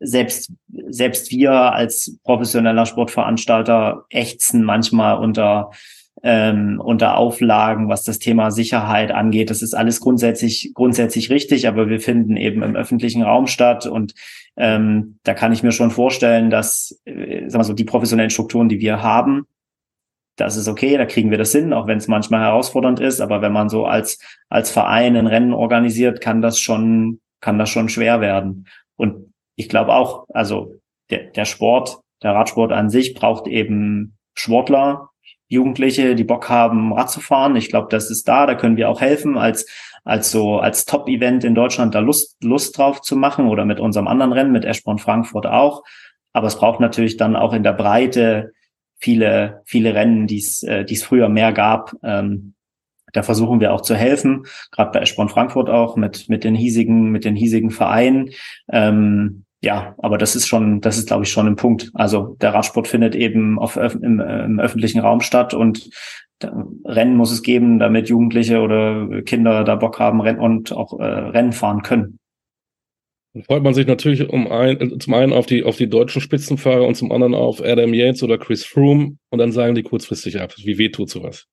selbst, 0.00 0.52
selbst 0.88 1.30
wir 1.30 1.52
als 1.52 2.18
professioneller 2.24 2.86
Sportveranstalter 2.86 4.04
ächzen 4.10 4.64
manchmal 4.64 5.18
unter, 5.18 5.70
ähm, 6.22 6.80
unter 6.84 7.16
Auflagen, 7.16 7.88
was 7.88 8.02
das 8.02 8.18
Thema 8.18 8.50
Sicherheit 8.50 9.12
angeht. 9.12 9.50
Das 9.50 9.62
ist 9.62 9.74
alles 9.74 10.00
grundsätzlich, 10.00 10.72
grundsätzlich 10.74 11.30
richtig, 11.30 11.68
aber 11.68 11.88
wir 11.88 12.00
finden 12.00 12.36
eben 12.36 12.62
im 12.62 12.74
öffentlichen 12.76 13.22
Raum 13.22 13.46
statt 13.46 13.86
und 13.86 14.14
ähm, 14.56 15.18
da 15.22 15.34
kann 15.34 15.52
ich 15.52 15.62
mir 15.62 15.72
schon 15.72 15.90
vorstellen, 15.90 16.50
dass 16.50 17.00
äh, 17.04 17.48
sagen 17.48 17.60
wir 17.60 17.64
so, 17.64 17.72
die 17.72 17.84
professionellen 17.84 18.30
Strukturen, 18.30 18.68
die 18.68 18.80
wir 18.80 19.02
haben, 19.02 19.46
das 20.36 20.56
ist 20.56 20.68
okay, 20.68 20.96
da 20.96 21.04
kriegen 21.04 21.30
wir 21.30 21.38
das 21.38 21.52
hin, 21.52 21.72
auch 21.72 21.86
wenn 21.86 21.98
es 21.98 22.08
manchmal 22.08 22.40
herausfordernd 22.40 23.00
ist. 23.00 23.20
Aber 23.20 23.42
wenn 23.42 23.52
man 23.52 23.68
so 23.68 23.84
als, 23.84 24.18
als 24.48 24.70
Verein 24.70 25.16
ein 25.16 25.26
Rennen 25.26 25.52
organisiert, 25.52 26.20
kann 26.20 26.40
das 26.40 26.58
schon, 26.58 27.20
kann 27.40 27.58
das 27.58 27.70
schon 27.70 27.88
schwer 27.88 28.20
werden. 28.20 28.66
Und 28.96 29.32
ich 29.56 29.68
glaube 29.68 29.92
auch, 29.92 30.26
also 30.32 30.74
der, 31.10 31.24
der 31.30 31.44
Sport, 31.44 31.98
der 32.22 32.34
Radsport 32.34 32.72
an 32.72 32.88
sich 32.88 33.14
braucht 33.14 33.46
eben 33.46 34.16
Sportler, 34.34 35.10
Jugendliche, 35.48 36.14
die 36.14 36.24
Bock 36.24 36.48
haben, 36.48 36.94
Rad 36.94 37.10
zu 37.10 37.20
fahren. 37.20 37.56
Ich 37.56 37.68
glaube, 37.68 37.88
das 37.90 38.10
ist 38.10 38.26
da, 38.26 38.46
da 38.46 38.54
können 38.54 38.78
wir 38.78 38.88
auch 38.88 39.02
helfen, 39.02 39.36
als, 39.36 39.66
als 40.02 40.30
so, 40.30 40.58
als 40.58 40.86
Top-Event 40.86 41.44
in 41.44 41.54
Deutschland 41.54 41.94
da 41.94 41.98
Lust, 41.98 42.42
Lust 42.42 42.78
drauf 42.78 43.02
zu 43.02 43.16
machen 43.16 43.48
oder 43.48 43.66
mit 43.66 43.78
unserem 43.78 44.08
anderen 44.08 44.32
Rennen, 44.32 44.52
mit 44.52 44.64
Eschborn 44.64 44.98
Frankfurt 44.98 45.46
auch. 45.46 45.82
Aber 46.32 46.46
es 46.46 46.56
braucht 46.56 46.80
natürlich 46.80 47.18
dann 47.18 47.36
auch 47.36 47.52
in 47.52 47.62
der 47.62 47.74
Breite 47.74 48.52
viele, 49.02 49.62
viele 49.66 49.94
Rennen, 49.94 50.26
die 50.26 50.38
es 50.38 50.62
äh, 50.62 50.84
die 50.84 50.94
es 50.94 51.02
früher 51.02 51.28
mehr 51.28 51.52
gab. 51.52 51.94
Ähm, 52.02 52.54
da 53.12 53.22
versuchen 53.22 53.60
wir 53.60 53.74
auch 53.74 53.82
zu 53.82 53.94
helfen, 53.94 54.46
gerade 54.70 54.90
bei 54.92 55.00
Eschborn 55.00 55.28
Frankfurt 55.28 55.68
auch 55.68 55.96
mit 55.96 56.28
mit 56.28 56.44
den 56.44 56.54
hiesigen 56.54 57.10
mit 57.10 57.24
den 57.24 57.36
hiesigen 57.36 57.70
Vereinen. 57.70 58.30
Ähm, 58.70 59.44
ja, 59.64 59.94
aber 59.98 60.18
das 60.18 60.34
ist 60.34 60.48
schon, 60.48 60.80
das 60.80 60.98
ist 60.98 61.08
glaube 61.08 61.24
ich 61.24 61.30
schon 61.30 61.46
ein 61.46 61.56
Punkt. 61.56 61.90
Also 61.94 62.36
der 62.40 62.52
Radsport 62.54 62.88
findet 62.88 63.14
eben 63.14 63.58
auf, 63.60 63.76
im, 63.76 64.18
im 64.18 64.58
öffentlichen 64.58 64.98
Raum 64.98 65.20
statt 65.20 65.54
und 65.54 65.90
Rennen 66.84 67.16
muss 67.16 67.30
es 67.30 67.42
geben, 67.42 67.78
damit 67.78 68.08
Jugendliche 68.08 68.60
oder 68.60 69.22
Kinder 69.22 69.62
da 69.62 69.76
Bock 69.76 70.00
haben 70.00 70.20
und 70.20 70.72
auch 70.72 70.98
äh, 70.98 71.04
Rennen 71.04 71.52
fahren 71.52 71.82
können. 71.82 72.18
Freut 73.46 73.62
man 73.62 73.74
sich 73.74 73.86
natürlich 73.86 74.28
um 74.28 74.50
ein, 74.50 75.00
zum 75.00 75.14
einen 75.14 75.32
auf 75.32 75.46
die, 75.46 75.62
auf 75.62 75.76
die 75.76 75.88
deutschen 75.88 76.20
Spitzenfahrer 76.20 76.86
und 76.86 76.96
zum 76.96 77.10
anderen 77.12 77.34
auf 77.34 77.62
Adam 77.62 77.94
Yates 77.94 78.22
oder 78.22 78.38
Chris 78.38 78.64
Froome 78.64 79.16
und 79.30 79.38
dann 79.38 79.52
sagen 79.52 79.74
die 79.74 79.82
kurzfristig 79.82 80.40
ab. 80.40 80.54
Wie 80.58 80.76
weh 80.78 80.90
tut 80.90 81.08
sowas? 81.08 81.46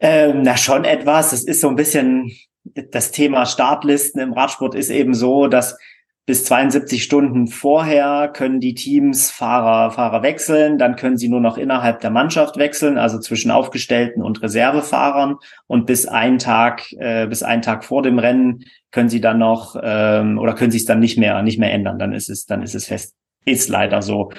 Ähm, 0.00 0.42
na, 0.42 0.56
schon 0.56 0.84
etwas. 0.84 1.32
Es 1.32 1.44
ist 1.44 1.60
so 1.60 1.68
ein 1.68 1.76
bisschen 1.76 2.32
das 2.64 3.12
Thema 3.12 3.46
Startlisten 3.46 4.20
im 4.20 4.32
Radsport 4.32 4.74
ist 4.74 4.90
eben 4.90 5.14
so, 5.14 5.48
dass 5.48 5.76
bis 6.24 6.44
72 6.44 7.02
Stunden 7.02 7.48
vorher 7.48 8.30
können 8.32 8.60
die 8.60 8.74
Teams 8.74 9.32
Fahrer, 9.32 9.90
Fahrer 9.90 10.22
wechseln, 10.22 10.78
dann 10.78 10.94
können 10.94 11.18
sie 11.18 11.28
nur 11.28 11.40
noch 11.40 11.58
innerhalb 11.58 12.00
der 12.00 12.10
Mannschaft 12.10 12.58
wechseln, 12.58 12.96
also 12.96 13.18
zwischen 13.18 13.50
Aufgestellten 13.50 14.22
und 14.22 14.40
Reservefahrern. 14.40 15.36
Und 15.66 15.86
bis 15.86 16.06
einen 16.06 16.38
Tag, 16.38 16.92
äh, 16.92 17.26
bis 17.26 17.42
einen 17.42 17.62
Tag 17.62 17.84
vor 17.84 18.02
dem 18.02 18.20
Rennen 18.20 18.64
können 18.92 19.08
sie 19.08 19.20
dann 19.20 19.38
noch 19.38 19.74
ähm, 19.82 20.38
oder 20.38 20.54
können 20.54 20.70
sie 20.70 20.78
es 20.78 20.84
dann 20.84 21.00
nicht 21.00 21.18
mehr, 21.18 21.42
nicht 21.42 21.58
mehr 21.58 21.72
ändern. 21.72 21.98
Dann 21.98 22.12
ist 22.12 22.30
es, 22.30 22.46
dann 22.46 22.62
ist 22.62 22.76
es 22.76 22.86
fest. 22.86 23.16
Ist 23.44 23.68
leider 23.68 24.00
so. 24.00 24.30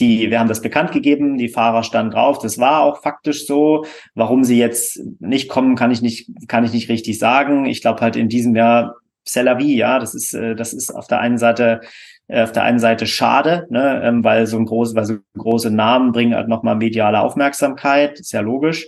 Die, 0.00 0.30
wir 0.30 0.38
haben 0.38 0.48
das 0.48 0.62
bekannt 0.62 0.92
gegeben, 0.92 1.38
die 1.38 1.48
Fahrer 1.48 1.82
standen 1.82 2.12
drauf. 2.12 2.38
Das 2.38 2.58
war 2.58 2.82
auch 2.82 3.00
faktisch 3.00 3.46
so. 3.46 3.86
Warum 4.14 4.44
sie 4.44 4.58
jetzt 4.58 5.00
nicht 5.20 5.48
kommen, 5.48 5.74
kann 5.74 5.90
ich 5.90 6.02
nicht, 6.02 6.30
kann 6.48 6.64
ich 6.64 6.72
nicht 6.72 6.90
richtig 6.90 7.18
sagen. 7.18 7.64
Ich 7.64 7.80
glaube 7.80 8.00
halt 8.00 8.14
in 8.14 8.28
diesem 8.28 8.54
Jahr 8.54 8.96
Cellavi, 9.26 9.76
ja, 9.76 9.98
das 9.98 10.14
ist, 10.14 10.34
äh, 10.34 10.54
das 10.54 10.72
ist 10.72 10.94
auf 10.94 11.06
der 11.06 11.20
einen 11.20 11.38
Seite 11.38 11.80
äh, 12.28 12.42
auf 12.42 12.52
der 12.52 12.62
einen 12.62 12.78
Seite 12.78 13.06
schade, 13.06 13.66
ne, 13.70 14.02
ähm, 14.04 14.22
weil 14.22 14.46
so 14.46 14.58
ein 14.58 14.66
groß, 14.66 14.94
weil 14.94 15.06
so 15.06 15.16
große 15.36 15.70
Namen 15.70 16.12
bringen 16.12 16.34
halt 16.34 16.48
nochmal 16.48 16.76
mediale 16.76 17.20
Aufmerksamkeit, 17.20 18.20
ist 18.20 18.32
ja 18.32 18.40
logisch. 18.40 18.86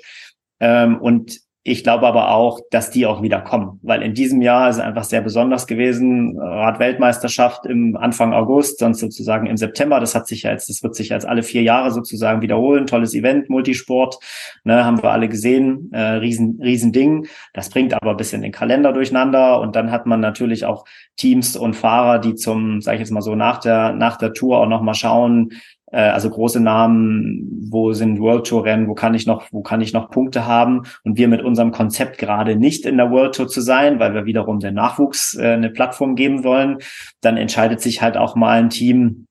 Ähm, 0.60 1.00
und 1.00 1.40
ich 1.62 1.84
glaube 1.84 2.06
aber 2.06 2.30
auch, 2.30 2.60
dass 2.70 2.90
die 2.90 3.04
auch 3.04 3.20
wieder 3.20 3.42
kommen, 3.42 3.78
weil 3.82 4.00
in 4.00 4.14
diesem 4.14 4.40
Jahr 4.40 4.70
ist 4.70 4.76
es 4.76 4.82
einfach 4.82 5.04
sehr 5.04 5.20
besonders 5.20 5.66
gewesen. 5.66 6.38
Radweltmeisterschaft 6.38 7.66
im 7.66 7.98
Anfang 7.98 8.32
August, 8.32 8.78
sonst 8.78 9.00
sozusagen 9.00 9.46
im 9.46 9.58
September. 9.58 10.00
Das 10.00 10.14
hat 10.14 10.26
sich 10.26 10.44
ja 10.44 10.52
jetzt, 10.52 10.70
das 10.70 10.82
wird 10.82 10.94
sich 10.94 11.10
jetzt 11.10 11.26
alle 11.26 11.42
vier 11.42 11.62
Jahre 11.62 11.90
sozusagen 11.90 12.40
wiederholen. 12.40 12.86
Tolles 12.86 13.12
Event, 13.12 13.50
Multisport, 13.50 14.18
ne, 14.64 14.86
haben 14.86 15.02
wir 15.02 15.10
alle 15.10 15.28
gesehen. 15.28 15.90
Äh, 15.92 16.00
riesen, 16.00 16.58
riesen 16.62 16.92
Ding. 16.92 17.26
Das 17.52 17.68
bringt 17.68 17.92
aber 17.92 18.12
ein 18.12 18.16
bisschen 18.16 18.40
den 18.40 18.52
Kalender 18.52 18.94
durcheinander 18.94 19.60
und 19.60 19.76
dann 19.76 19.90
hat 19.90 20.06
man 20.06 20.20
natürlich 20.20 20.64
auch 20.64 20.86
Teams 21.16 21.58
und 21.58 21.74
Fahrer, 21.74 22.20
die 22.20 22.36
zum, 22.36 22.80
sage 22.80 22.96
ich 22.96 23.00
jetzt 23.00 23.10
mal 23.10 23.20
so, 23.20 23.34
nach 23.34 23.58
der, 23.58 23.92
nach 23.92 24.16
der 24.16 24.32
Tour 24.32 24.60
auch 24.60 24.68
nochmal 24.68 24.94
schauen, 24.94 25.50
also 25.96 26.30
große 26.30 26.60
Namen, 26.60 27.68
wo 27.70 27.92
sind 27.92 28.20
World 28.20 28.46
Tour 28.46 28.64
Rennen, 28.64 28.88
wo 28.88 28.94
kann 28.94 29.14
ich 29.14 29.26
noch, 29.26 29.46
wo 29.50 29.62
kann 29.62 29.80
ich 29.80 29.92
noch 29.92 30.10
Punkte 30.10 30.46
haben 30.46 30.82
und 31.04 31.18
wir 31.18 31.28
mit 31.28 31.42
unserem 31.42 31.72
Konzept 31.72 32.18
gerade 32.18 32.56
nicht 32.56 32.86
in 32.86 32.96
der 32.96 33.10
World 33.10 33.34
Tour 33.34 33.48
zu 33.48 33.60
sein, 33.60 33.98
weil 33.98 34.14
wir 34.14 34.24
wiederum 34.24 34.60
den 34.60 34.74
Nachwuchs 34.74 35.34
äh, 35.34 35.52
eine 35.52 35.70
Plattform 35.70 36.14
geben 36.14 36.44
wollen, 36.44 36.78
dann 37.20 37.36
entscheidet 37.36 37.80
sich 37.80 38.02
halt 38.02 38.16
auch 38.16 38.36
mal 38.36 38.58
ein 38.58 38.70
Team, 38.70 39.26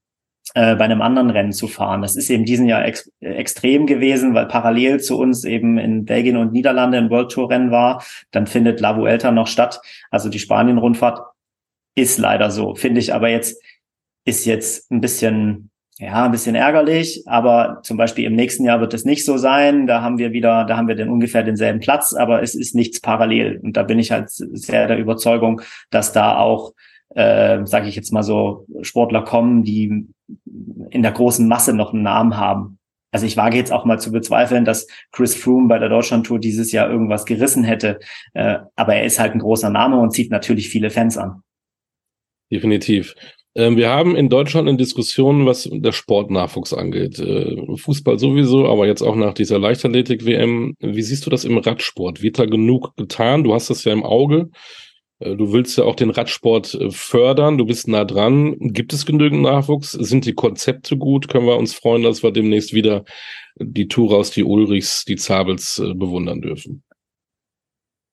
äh, 0.56 0.76
bei 0.76 0.86
einem 0.86 1.02
anderen 1.02 1.30
Rennen 1.30 1.52
zu 1.52 1.68
fahren. 1.68 2.02
Das 2.02 2.16
ist 2.16 2.30
eben 2.30 2.44
diesen 2.44 2.66
Jahr 2.66 2.84
ex 2.84 3.12
extrem 3.20 3.86
gewesen, 3.86 4.34
weil 4.34 4.48
parallel 4.48 5.00
zu 5.00 5.20
uns 5.20 5.44
eben 5.44 5.78
in 5.78 6.06
Belgien 6.06 6.38
und 6.38 6.54
Niederlande 6.54 6.98
ein 6.98 7.12
World 7.12 7.32
Tour 7.32 7.52
Rennen 7.52 7.70
war. 7.70 8.04
Dann 8.32 8.48
findet 8.48 8.80
La 8.80 8.98
Vuelta 8.98 9.32
noch 9.32 9.48
statt. 9.48 9.80
Also 10.10 10.30
die 10.30 10.40
Spanien-Rundfahrt 10.40 11.22
ist 11.96 12.18
leider 12.18 12.50
so. 12.50 12.74
Finde 12.74 13.00
ich 13.00 13.14
aber 13.14 13.30
jetzt, 13.30 13.62
ist 14.26 14.46
jetzt 14.46 14.92
ein 14.92 15.02
bisschen 15.02 15.70
ja, 16.02 16.24
ein 16.24 16.32
bisschen 16.32 16.56
ärgerlich, 16.56 17.24
aber 17.26 17.82
zum 17.84 17.98
Beispiel 17.98 18.24
im 18.24 18.34
nächsten 18.34 18.64
Jahr 18.64 18.80
wird 18.80 18.94
es 18.94 19.04
nicht 19.04 19.26
so 19.26 19.38
sein. 19.38 19.86
Da 19.86 20.02
haben 20.02 20.18
wir 20.18 20.32
wieder, 20.32 20.64
da 20.64 20.78
haben 20.78 20.88
wir 20.88 20.96
dann 20.96 21.10
ungefähr 21.10 21.44
denselben 21.44 21.82
Platz, 21.82 22.14
aber 22.14 22.42
es 22.42 22.56
ist 22.56 22.74
nichts 22.74 23.02
parallel. 23.02 23.60
Und 23.62 23.76
da 23.76 23.84
bin 23.84 24.00
ich 24.00 24.10
halt 24.10 24.30
sehr 24.30 24.88
der 24.88 24.98
Überzeugung, 24.98 25.62
dass 25.90 26.14
da 26.14 26.38
auch, 26.38 26.74
äh, 27.16 27.66
sage 27.66 27.90
ich 27.90 27.98
jetzt 27.98 28.14
mal 28.14 28.24
so, 28.24 28.66
Sportler 28.82 29.24
kommen, 29.24 29.64
die 29.64 30.08
in 30.90 31.04
der 31.04 31.12
großen 31.12 31.46
Masse 31.46 31.74
noch 31.74 31.94
einen 31.94 32.04
Namen 32.04 32.38
haben. 32.38 32.80
Also 33.12 33.26
ich 33.26 33.36
wage 33.36 33.58
jetzt 33.58 33.74
auch 33.74 33.84
mal 33.84 34.00
zu 34.00 34.14
bezweifeln, 34.14 34.64
dass 34.64 34.88
Chris 35.12 35.36
Froome 35.36 35.68
bei 35.68 35.80
der 35.80 35.90
Deutschlandtour 35.90 36.40
dieses 36.40 36.72
Jahr 36.72 36.90
irgendwas 36.90 37.26
gerissen 37.26 37.66
hätte. 37.66 38.00
Äh, 38.34 38.60
aber 38.78 38.96
er 38.96 39.04
ist 39.04 39.20
halt 39.20 39.34
ein 39.34 39.40
großer 39.40 39.70
Name 39.70 40.00
und 40.00 40.12
zieht 40.12 40.32
natürlich 40.32 40.70
viele 40.70 40.92
Fans 40.92 41.18
an. 41.18 41.44
Definitiv. 42.50 43.16
Ähm, 43.60 43.76
wir 43.76 43.90
haben 43.90 44.16
in 44.16 44.30
Deutschland 44.30 44.70
eine 44.70 44.78
Diskussion, 44.78 45.46
was 45.46 45.68
der 45.70 45.92
Sportnachwuchs 45.92 46.74
angeht. 46.74 47.20
Äh, 47.20 47.58
Fußball 47.76 48.18
sowieso, 48.18 48.70
aber 48.70 48.88
jetzt 48.88 49.02
auch 49.02 49.16
nach 49.16 49.34
dieser 49.34 49.60
Leichtathletik-WM. 49.60 50.76
Wie 50.80 51.02
siehst 51.02 51.26
du 51.26 51.30
das 51.30 51.44
im 51.44 51.58
Radsport? 51.58 52.22
Wird 52.22 52.40
da 52.40 52.46
genug 52.46 52.96
getan? 52.96 53.44
Du 53.44 53.54
hast 53.54 53.70
das 53.70 53.84
ja 53.84 53.92
im 53.92 54.06
Auge. 54.06 54.50
Äh, 55.20 55.36
du 55.36 55.52
willst 55.52 55.78
ja 55.78 55.84
auch 55.84 55.98
den 55.98 56.10
Radsport 56.10 56.74
äh, 56.74 56.90
fördern. 56.90 57.58
Du 57.58 57.66
bist 57.66 57.90
nah 57.90 58.06
dran. 58.06 58.56
Gibt 58.60 58.94
es 58.94 59.06
genügend 59.06 59.42
Nachwuchs? 59.42 59.92
Sind 59.92 60.26
die 60.26 60.36
Konzepte 60.36 60.96
gut? 60.96 61.28
Können 61.28 61.46
wir 61.46 61.58
uns 61.58 61.74
freuen, 61.74 62.04
dass 62.04 62.24
wir 62.24 62.32
demnächst 62.32 62.74
wieder 62.74 63.04
die 63.58 63.90
Tour 63.90 64.16
aus, 64.16 64.32
die 64.32 64.46
Ulrichs, 64.46 65.04
die 65.04 65.18
Zabels 65.18 65.84
bewundern 65.96 66.40
dürfen? 66.40 66.84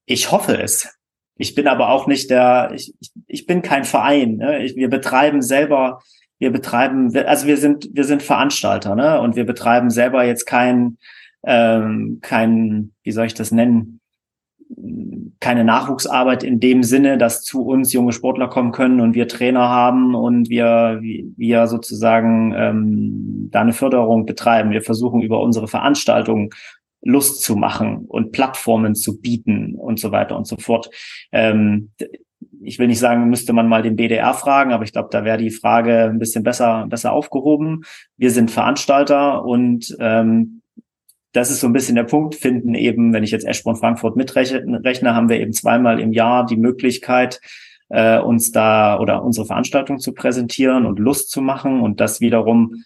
Ich 0.06 0.32
hoffe 0.32 0.60
es. 0.60 0.88
Ich 1.36 1.54
bin 1.54 1.68
aber 1.68 1.90
auch 1.90 2.06
nicht 2.06 2.30
der, 2.30 2.72
ich, 2.74 2.94
ich 3.26 3.46
bin 3.46 3.62
kein 3.62 3.84
Verein. 3.84 4.36
Ne? 4.36 4.64
Ich, 4.64 4.76
wir 4.76 4.88
betreiben 4.88 5.42
selber, 5.42 6.00
wir 6.38 6.50
betreiben, 6.50 7.14
also 7.26 7.46
wir 7.46 7.56
sind, 7.56 7.88
wir 7.92 8.04
sind 8.04 8.22
Veranstalter, 8.22 8.94
ne? 8.94 9.20
Und 9.20 9.36
wir 9.36 9.44
betreiben 9.44 9.90
selber 9.90 10.24
jetzt 10.24 10.44
kein, 10.44 10.98
ähm, 11.44 12.18
kein, 12.22 12.92
wie 13.02 13.12
soll 13.12 13.26
ich 13.26 13.34
das 13.34 13.52
nennen? 13.52 14.00
keine 15.40 15.64
Nachwuchsarbeit 15.64 16.42
in 16.42 16.60
dem 16.60 16.82
Sinne, 16.82 17.18
dass 17.18 17.42
zu 17.42 17.62
uns 17.64 17.92
junge 17.92 18.12
Sportler 18.12 18.48
kommen 18.48 18.72
können 18.72 19.00
und 19.00 19.14
wir 19.14 19.28
Trainer 19.28 19.68
haben 19.68 20.14
und 20.14 20.48
wir, 20.50 21.00
wir 21.00 21.66
sozusagen 21.66 22.52
ähm, 22.56 23.48
da 23.52 23.60
eine 23.60 23.72
Förderung 23.72 24.26
betreiben. 24.26 24.70
Wir 24.70 24.82
versuchen 24.82 25.22
über 25.22 25.40
unsere 25.40 25.68
Veranstaltungen 25.68 26.50
Lust 27.02 27.42
zu 27.42 27.56
machen 27.56 28.04
und 28.06 28.32
Plattformen 28.32 28.94
zu 28.94 29.20
bieten 29.20 29.74
und 29.74 30.00
so 30.00 30.12
weiter 30.12 30.36
und 30.36 30.46
so 30.46 30.56
fort. 30.56 30.90
Ähm, 31.32 31.90
ich 32.62 32.78
will 32.78 32.88
nicht 32.88 32.98
sagen, 32.98 33.28
müsste 33.28 33.52
man 33.52 33.68
mal 33.68 33.82
den 33.82 33.96
BDR 33.96 34.34
fragen, 34.34 34.72
aber 34.72 34.84
ich 34.84 34.92
glaube, 34.92 35.08
da 35.10 35.24
wäre 35.24 35.38
die 35.38 35.50
Frage 35.50 36.04
ein 36.04 36.18
bisschen 36.18 36.42
besser, 36.42 36.86
besser 36.88 37.12
aufgehoben. 37.12 37.84
Wir 38.16 38.30
sind 38.30 38.50
Veranstalter 38.50 39.44
und 39.44 39.96
ähm, 40.00 40.62
das 41.32 41.50
ist 41.50 41.60
so 41.60 41.66
ein 41.66 41.72
bisschen 41.72 41.96
der 41.96 42.04
Punkt, 42.04 42.34
finden 42.34 42.74
eben, 42.74 43.12
wenn 43.12 43.22
ich 43.22 43.30
jetzt 43.30 43.46
Eschborn 43.46 43.76
Frankfurt 43.76 44.16
mitrechne, 44.16 45.14
haben 45.14 45.28
wir 45.28 45.38
eben 45.38 45.52
zweimal 45.52 46.00
im 46.00 46.12
Jahr 46.12 46.46
die 46.46 46.56
Möglichkeit, 46.56 47.40
äh, 47.88 48.18
uns 48.18 48.52
da 48.52 48.98
oder 48.98 49.22
unsere 49.22 49.46
Veranstaltung 49.46 49.98
zu 49.98 50.12
präsentieren 50.12 50.86
und 50.86 50.98
Lust 50.98 51.30
zu 51.30 51.42
machen 51.42 51.80
und 51.80 52.00
das 52.00 52.20
wiederum, 52.20 52.84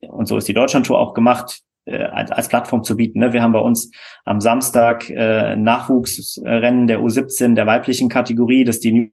und 0.00 0.26
so 0.26 0.36
ist 0.36 0.48
die 0.48 0.54
Deutschlandtour 0.54 0.98
auch 0.98 1.14
gemacht, 1.14 1.62
äh, 1.88 2.04
als 2.04 2.48
Plattform 2.48 2.84
zu 2.84 2.96
bieten. 2.96 3.20
Ne? 3.20 3.32
Wir 3.32 3.42
haben 3.42 3.52
bei 3.52 3.60
uns 3.60 3.90
am 4.24 4.40
Samstag 4.40 5.08
äh, 5.10 5.56
Nachwuchsrennen 5.56 6.86
der 6.86 7.00
U17 7.00 7.54
der 7.54 7.66
weiblichen 7.66 8.08
Kategorie, 8.08 8.64
das 8.64 8.76
ist 8.76 8.84
die 8.84 9.12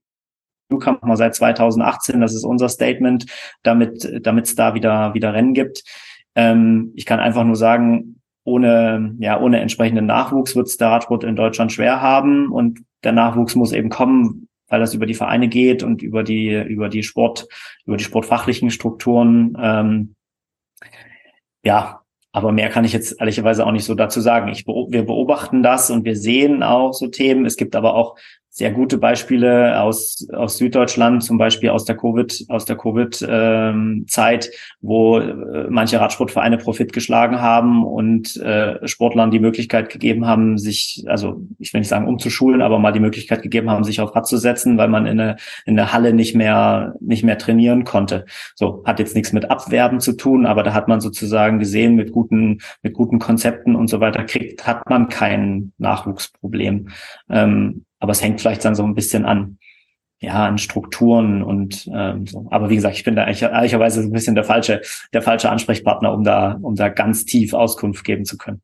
Newcomer 0.69 1.15
seit 1.17 1.35
2018, 1.35 2.21
das 2.21 2.33
ist 2.33 2.43
unser 2.43 2.69
Statement, 2.69 3.25
damit 3.63 4.25
damit 4.25 4.45
es 4.45 4.55
da 4.55 4.73
wieder 4.73 5.13
wieder 5.13 5.33
Rennen 5.33 5.53
gibt. 5.53 5.83
Ähm, 6.35 6.91
ich 6.95 7.05
kann 7.05 7.19
einfach 7.19 7.43
nur 7.43 7.55
sagen, 7.55 8.21
ohne 8.43 9.15
ja 9.19 9.39
ohne 9.39 9.59
entsprechenden 9.59 10.05
Nachwuchs 10.05 10.55
wird 10.55 10.67
es 10.67 10.77
der 10.77 10.89
Radsport 10.89 11.23
in 11.23 11.35
Deutschland 11.35 11.71
schwer 11.71 12.01
haben 12.01 12.51
und 12.51 12.79
der 13.03 13.11
Nachwuchs 13.11 13.55
muss 13.55 13.71
eben 13.71 13.89
kommen, 13.89 14.47
weil 14.67 14.79
das 14.79 14.93
über 14.93 15.05
die 15.05 15.13
Vereine 15.13 15.47
geht 15.47 15.83
und 15.83 16.01
über 16.01 16.23
die 16.23 16.53
über 16.61 16.89
die 16.89 17.03
Sport 17.03 17.47
über 17.85 17.97
die 17.97 18.03
sportfachlichen 18.03 18.71
Strukturen. 18.71 19.55
Ähm, 19.59 20.15
ja, 21.63 22.04
aber 22.35 22.51
mehr 22.51 22.67
kann 22.67 22.83
ich 22.83 22.91
jetzt 22.91 23.21
ehrlicherweise 23.21 23.65
auch 23.65 23.71
nicht 23.71 23.85
so 23.85 23.95
dazu 23.95 24.19
sagen. 24.19 24.49
Ich, 24.49 24.67
wir 24.67 25.05
beobachten 25.05 25.63
das 25.63 25.89
und 25.89 26.03
wir 26.03 26.17
sehen 26.17 26.63
auch 26.63 26.91
so 26.91 27.07
Themen. 27.07 27.45
Es 27.45 27.55
gibt 27.55 27.77
aber 27.77 27.95
auch 27.95 28.17
sehr 28.55 28.71
gute 28.71 28.97
Beispiele 28.97 29.81
aus, 29.81 30.25
aus 30.31 30.57
Süddeutschland, 30.57 31.21
zum 31.21 31.37
Beispiel 31.37 31.71
aus 31.71 31.83
der 31.83 31.97
Covid, 31.97 32.45
aus 32.47 32.63
der 32.63 32.77
Covid-Zeit, 32.77 34.49
wo 34.79 35.19
äh, 35.19 35.67
manche 35.69 35.99
Radsportvereine 35.99 36.57
Profit 36.57 36.93
geschlagen 36.93 37.41
haben 37.41 37.85
und 37.85 38.37
äh, 38.37 38.87
Sportlern 38.87 39.29
die 39.29 39.41
Möglichkeit 39.41 39.89
gegeben 39.89 40.25
haben, 40.25 40.57
sich, 40.57 41.03
also 41.07 41.41
ich 41.59 41.73
will 41.73 41.81
nicht 41.81 41.89
sagen 41.89 42.07
umzuschulen, 42.07 42.61
aber 42.61 42.79
mal 42.79 42.93
die 42.93 43.01
Möglichkeit 43.01 43.41
gegeben 43.41 43.69
haben, 43.69 43.83
sich 43.83 43.99
auf 43.99 44.15
Rad 44.15 44.25
zu 44.25 44.37
setzen, 44.37 44.77
weil 44.77 44.87
man 44.87 45.05
in 45.05 45.19
eine, 45.19 45.35
in 45.65 45.75
der 45.75 45.91
Halle 45.91 46.13
nicht 46.13 46.33
mehr, 46.33 46.95
nicht 47.01 47.25
mehr 47.25 47.37
trainieren 47.37 47.83
konnte. 47.83 48.23
So, 48.55 48.83
hat 48.85 48.99
jetzt 48.99 49.15
nichts 49.15 49.33
mit 49.33 49.51
Abwerben 49.51 49.99
zu 49.99 50.13
tun, 50.13 50.45
aber 50.45 50.63
da 50.63 50.73
hat 50.73 50.87
man 50.87 51.01
sozusagen 51.01 51.59
gesehen, 51.59 51.95
mit 51.95 52.13
guten, 52.13 52.59
mit 52.83 52.93
guten 52.93 53.19
Konzepten 53.19 53.75
und 53.75 53.89
so 53.89 53.99
weiter 53.99 54.23
kriegt, 54.23 54.65
hat 54.65 54.89
man 54.89 55.09
kein 55.09 55.73
Nachwuchsproblem. 55.77 56.87
Ähm, 57.29 57.84
aber 57.99 58.11
es 58.11 58.21
hängt 58.21 58.41
vielleicht 58.41 58.65
dann 58.65 58.75
so 58.75 58.83
ein 58.83 58.95
bisschen 58.95 59.25
an, 59.25 59.57
ja, 60.19 60.45
an 60.45 60.57
Strukturen 60.57 61.43
und 61.43 61.89
ähm, 61.93 62.25
so. 62.25 62.47
Aber 62.51 62.69
wie 62.69 62.75
gesagt, 62.75 62.97
ich 62.97 63.03
bin 63.03 63.15
da 63.15 63.27
ehrlicherweise 63.27 64.01
ein 64.01 64.11
bisschen 64.11 64.35
der 64.35 64.43
falsche, 64.43 64.81
der 65.13 65.21
falsche 65.21 65.49
Ansprechpartner, 65.49 66.13
um 66.13 66.23
da, 66.23 66.57
um 66.61 66.75
da 66.75 66.89
ganz 66.89 67.25
tief 67.25 67.53
Auskunft 67.53 68.03
geben 68.03 68.25
zu 68.25 68.37
können. 68.37 68.61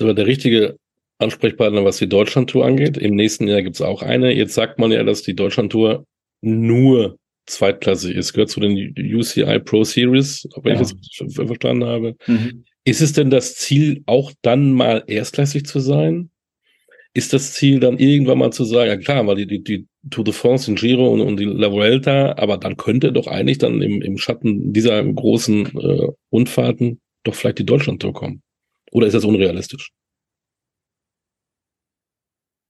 Aber 0.00 0.14
der 0.14 0.26
richtige 0.26 0.76
Ansprechpartner, 1.18 1.84
was 1.84 1.98
die 1.98 2.08
Deutschlandtour 2.08 2.64
angeht. 2.64 2.96
Im 2.96 3.16
nächsten 3.16 3.48
Jahr 3.48 3.62
gibt 3.62 3.76
es 3.76 3.82
auch 3.82 4.02
eine. 4.02 4.32
Jetzt 4.32 4.54
sagt 4.54 4.78
man 4.78 4.92
ja, 4.92 5.02
dass 5.02 5.22
die 5.22 5.34
Deutschlandtour 5.34 6.06
nur 6.40 7.18
zweitklassig 7.46 8.14
ist, 8.14 8.32
gehört 8.32 8.50
zu 8.50 8.60
den 8.60 8.94
UCI 8.96 9.58
Pro 9.60 9.82
Series, 9.82 10.48
wenn 10.62 10.76
ja. 10.76 10.82
ich 10.82 10.92
das 11.18 11.34
verstanden 11.34 11.84
habe. 11.84 12.16
Mhm. 12.26 12.64
Ist 12.84 13.00
es 13.00 13.12
denn 13.12 13.30
das 13.30 13.56
Ziel, 13.56 14.02
auch 14.06 14.32
dann 14.42 14.72
mal 14.72 15.02
erstklassig 15.06 15.66
zu 15.66 15.80
sein? 15.80 16.30
Ist 17.18 17.32
das 17.32 17.52
Ziel 17.52 17.80
dann 17.80 17.98
irgendwann 17.98 18.38
mal 18.38 18.52
zu 18.52 18.62
sagen, 18.62 18.88
ja 18.88 18.96
klar, 18.96 19.26
weil 19.26 19.34
die, 19.34 19.46
die, 19.48 19.64
die 19.64 19.88
Tour 20.08 20.22
de 20.22 20.32
France, 20.32 20.66
den 20.66 20.76
Giro 20.76 21.12
und, 21.12 21.20
und 21.20 21.40
die 21.40 21.46
La 21.46 21.72
Vuelta, 21.72 22.36
aber 22.38 22.58
dann 22.58 22.76
könnte 22.76 23.12
doch 23.12 23.26
eigentlich 23.26 23.58
dann 23.58 23.82
im, 23.82 24.00
im 24.02 24.18
Schatten 24.18 24.72
dieser 24.72 25.02
großen 25.02 25.66
äh, 25.76 26.12
Rundfahrten 26.30 27.00
doch 27.24 27.34
vielleicht 27.34 27.58
die 27.58 27.66
Deutschland-Tour 27.66 28.12
kommen. 28.12 28.42
Oder 28.92 29.08
ist 29.08 29.14
das 29.14 29.24
unrealistisch? 29.24 29.90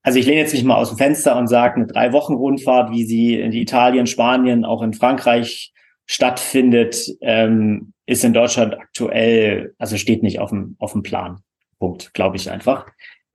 Also 0.02 0.18
ich 0.18 0.24
lehne 0.24 0.40
jetzt 0.40 0.54
nicht 0.54 0.64
mal 0.64 0.76
aus 0.76 0.88
dem 0.88 0.96
Fenster 0.96 1.36
und 1.36 1.48
sage, 1.48 1.74
eine 1.74 1.86
drei 1.86 2.14
Wochen 2.14 2.32
Rundfahrt, 2.32 2.90
wie 2.90 3.04
sie 3.04 3.34
in 3.38 3.52
Italien, 3.52 4.06
Spanien, 4.06 4.64
auch 4.64 4.80
in 4.80 4.94
Frankreich 4.94 5.74
stattfindet, 6.06 7.06
ähm, 7.20 7.92
ist 8.06 8.24
in 8.24 8.32
Deutschland 8.32 8.80
aktuell, 8.80 9.74
also 9.76 9.98
steht 9.98 10.22
nicht 10.22 10.38
auf 10.40 10.48
dem, 10.48 10.76
auf 10.78 10.92
dem 10.92 11.02
Plan. 11.02 11.42
Punkt, 11.78 12.14
glaube 12.14 12.36
ich 12.36 12.50
einfach. 12.50 12.86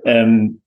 Ähm, 0.04 0.63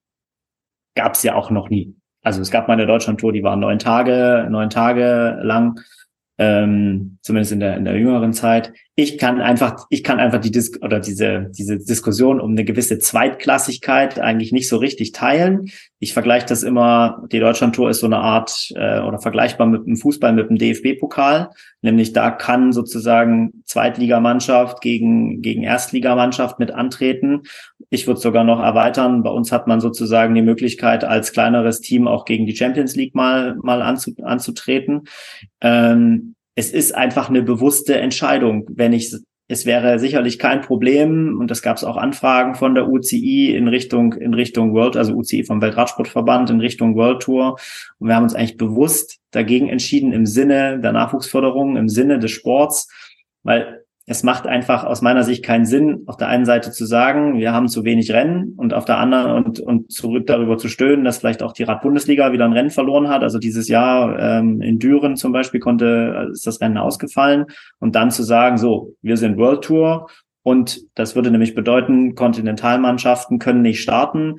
Gab 0.96 1.14
es 1.14 1.22
ja 1.22 1.36
auch 1.36 1.50
noch 1.50 1.70
nie. 1.70 1.94
Also 2.22 2.42
es 2.42 2.50
gab 2.50 2.66
mal 2.66 2.74
eine 2.74 2.86
Deutschlandtour, 2.86 3.32
die 3.32 3.44
war 3.44 3.54
neun 3.54 3.78
Tage, 3.78 4.48
neun 4.50 4.68
Tage 4.68 5.38
lang 5.42 5.78
ähm, 6.38 7.18
zumindest 7.22 7.52
in 7.52 7.60
der 7.60 7.76
in 7.76 7.84
der 7.84 7.96
jüngeren 7.96 8.32
Zeit. 8.32 8.72
Ich 8.98 9.18
kann 9.18 9.42
einfach, 9.42 9.84
ich 9.90 10.02
kann 10.02 10.18
einfach 10.18 10.40
die 10.40 10.50
Dis 10.50 10.72
oder 10.80 11.00
diese 11.00 11.50
diese 11.50 11.76
Diskussion 11.76 12.40
um 12.40 12.52
eine 12.52 12.64
gewisse 12.64 12.98
Zweitklassigkeit 12.98 14.18
eigentlich 14.18 14.52
nicht 14.52 14.70
so 14.70 14.78
richtig 14.78 15.12
teilen. 15.12 15.66
Ich 15.98 16.14
vergleiche 16.14 16.46
das 16.46 16.62
immer. 16.62 17.22
Die 17.30 17.38
Deutschlandtour 17.38 17.90
ist 17.90 18.00
so 18.00 18.06
eine 18.06 18.16
Art 18.16 18.72
äh, 18.74 19.00
oder 19.00 19.18
vergleichbar 19.18 19.66
mit 19.66 19.84
dem 19.86 19.98
Fußball 19.98 20.32
mit 20.32 20.48
dem 20.48 20.56
DFB-Pokal, 20.56 21.50
nämlich 21.82 22.14
da 22.14 22.30
kann 22.30 22.72
sozusagen 22.72 23.62
Zweitligamannschaft 23.66 24.80
gegen 24.80 25.42
gegen 25.42 25.62
Erstligamannschaft 25.62 26.58
mit 26.58 26.70
antreten. 26.70 27.42
Ich 27.90 28.06
würde 28.06 28.20
sogar 28.20 28.44
noch 28.44 28.60
erweitern. 28.60 29.22
Bei 29.22 29.30
uns 29.30 29.52
hat 29.52 29.66
man 29.66 29.80
sozusagen 29.80 30.34
die 30.34 30.40
Möglichkeit 30.40 31.04
als 31.04 31.32
kleineres 31.32 31.82
Team 31.82 32.08
auch 32.08 32.24
gegen 32.24 32.46
die 32.46 32.56
Champions 32.56 32.96
League 32.96 33.14
mal 33.14 33.56
mal 33.56 33.82
anzu, 33.82 34.14
anzutreten. 34.22 35.02
Ähm, 35.60 36.35
es 36.56 36.72
ist 36.72 36.94
einfach 36.94 37.28
eine 37.28 37.42
bewusste 37.42 38.00
Entscheidung. 38.00 38.66
Wenn 38.68 38.94
ich, 38.94 39.14
es 39.46 39.66
wäre 39.66 39.98
sicherlich 39.98 40.38
kein 40.38 40.62
Problem, 40.62 41.38
und 41.38 41.50
das 41.50 41.62
gab 41.62 41.76
es 41.76 41.84
auch 41.84 41.98
Anfragen 41.98 42.54
von 42.54 42.74
der 42.74 42.88
UCI 42.88 43.54
in 43.54 43.68
Richtung, 43.68 44.14
in 44.14 44.34
Richtung 44.34 44.72
World, 44.72 44.96
also 44.96 45.14
UCI 45.14 45.44
vom 45.44 45.60
Weltradsportverband 45.60 46.50
in 46.50 46.60
Richtung 46.60 46.96
World 46.96 47.22
Tour. 47.22 47.56
Und 47.98 48.08
wir 48.08 48.16
haben 48.16 48.24
uns 48.24 48.34
eigentlich 48.34 48.56
bewusst 48.56 49.18
dagegen 49.30 49.68
entschieden 49.68 50.12
im 50.12 50.24
Sinne 50.24 50.80
der 50.80 50.92
Nachwuchsförderung, 50.92 51.76
im 51.76 51.90
Sinne 51.90 52.18
des 52.18 52.30
Sports, 52.30 52.88
weil 53.42 53.85
es 54.08 54.22
macht 54.22 54.46
einfach 54.46 54.84
aus 54.84 55.02
meiner 55.02 55.24
Sicht 55.24 55.44
keinen 55.44 55.66
Sinn, 55.66 56.04
auf 56.06 56.16
der 56.16 56.28
einen 56.28 56.44
Seite 56.44 56.70
zu 56.70 56.86
sagen, 56.86 57.38
wir 57.38 57.52
haben 57.52 57.66
zu 57.66 57.84
wenig 57.84 58.12
Rennen 58.12 58.54
und 58.56 58.72
auf 58.72 58.84
der 58.84 58.98
anderen 58.98 59.32
und, 59.32 59.58
und 59.58 59.90
zurück 59.90 60.28
darüber 60.28 60.58
zu 60.58 60.68
stöhnen, 60.68 61.04
dass 61.04 61.18
vielleicht 61.18 61.42
auch 61.42 61.52
die 61.52 61.64
Radbundesliga 61.64 62.32
wieder 62.32 62.44
ein 62.44 62.52
Rennen 62.52 62.70
verloren 62.70 63.08
hat. 63.08 63.24
Also 63.24 63.40
dieses 63.40 63.66
Jahr 63.66 64.16
ähm, 64.18 64.62
in 64.62 64.78
Düren 64.78 65.16
zum 65.16 65.32
Beispiel 65.32 65.58
konnte, 65.58 66.28
ist 66.30 66.46
das 66.46 66.60
Rennen 66.60 66.78
ausgefallen 66.78 67.46
und 67.80 67.96
dann 67.96 68.12
zu 68.12 68.22
sagen, 68.22 68.58
so, 68.58 68.94
wir 69.02 69.16
sind 69.16 69.38
World 69.38 69.64
Tour 69.64 70.08
und 70.44 70.82
das 70.94 71.16
würde 71.16 71.32
nämlich 71.32 71.56
bedeuten, 71.56 72.14
Kontinentalmannschaften 72.14 73.40
können 73.40 73.62
nicht 73.62 73.82
starten 73.82 74.36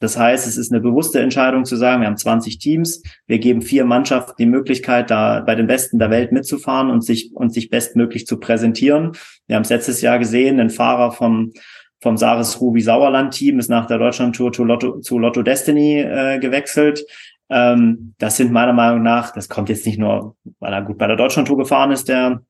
das 0.00 0.16
heißt, 0.16 0.46
es 0.46 0.56
ist 0.56 0.70
eine 0.70 0.80
bewusste 0.80 1.20
Entscheidung 1.20 1.64
zu 1.64 1.76
sagen, 1.76 2.02
wir 2.02 2.06
haben 2.06 2.16
20 2.16 2.58
Teams, 2.58 3.02
wir 3.26 3.38
geben 3.38 3.62
vier 3.62 3.84
Mannschaften 3.84 4.34
die 4.38 4.46
Möglichkeit, 4.46 5.10
da 5.10 5.40
bei 5.40 5.56
den 5.56 5.66
Besten 5.66 5.98
der 5.98 6.10
Welt 6.10 6.30
mitzufahren 6.30 6.90
und 6.90 7.04
sich, 7.04 7.34
und 7.34 7.52
sich 7.52 7.68
bestmöglich 7.68 8.26
zu 8.26 8.38
präsentieren. 8.38 9.12
Wir 9.46 9.56
haben 9.56 9.64
es 9.64 9.70
letztes 9.70 10.00
Jahr 10.00 10.18
gesehen, 10.18 10.60
ein 10.60 10.70
Fahrer 10.70 11.10
vom, 11.10 11.52
vom 12.00 12.16
Saris 12.16 12.60
Ruby 12.60 12.80
Sauerland 12.80 13.34
Team 13.34 13.58
ist 13.58 13.68
nach 13.68 13.86
der 13.86 13.98
Deutschland-Tour 13.98 14.52
zu 14.52 14.64
Lotto, 14.64 15.00
zu 15.00 15.18
Lotto 15.18 15.42
Destiny 15.42 16.00
äh, 16.00 16.38
gewechselt. 16.38 17.04
Ähm, 17.50 18.14
das 18.18 18.36
sind 18.36 18.52
meiner 18.52 18.72
Meinung 18.72 19.02
nach, 19.02 19.32
das 19.32 19.48
kommt 19.48 19.68
jetzt 19.68 19.84
nicht 19.84 19.98
nur, 19.98 20.36
weil 20.60 20.72
er 20.72 20.82
gut 20.82 20.98
bei 20.98 21.08
der 21.08 21.16
Deutschland-Tour 21.16 21.56
gefahren 21.56 21.90
ist, 21.90 22.08
der, 22.08 22.42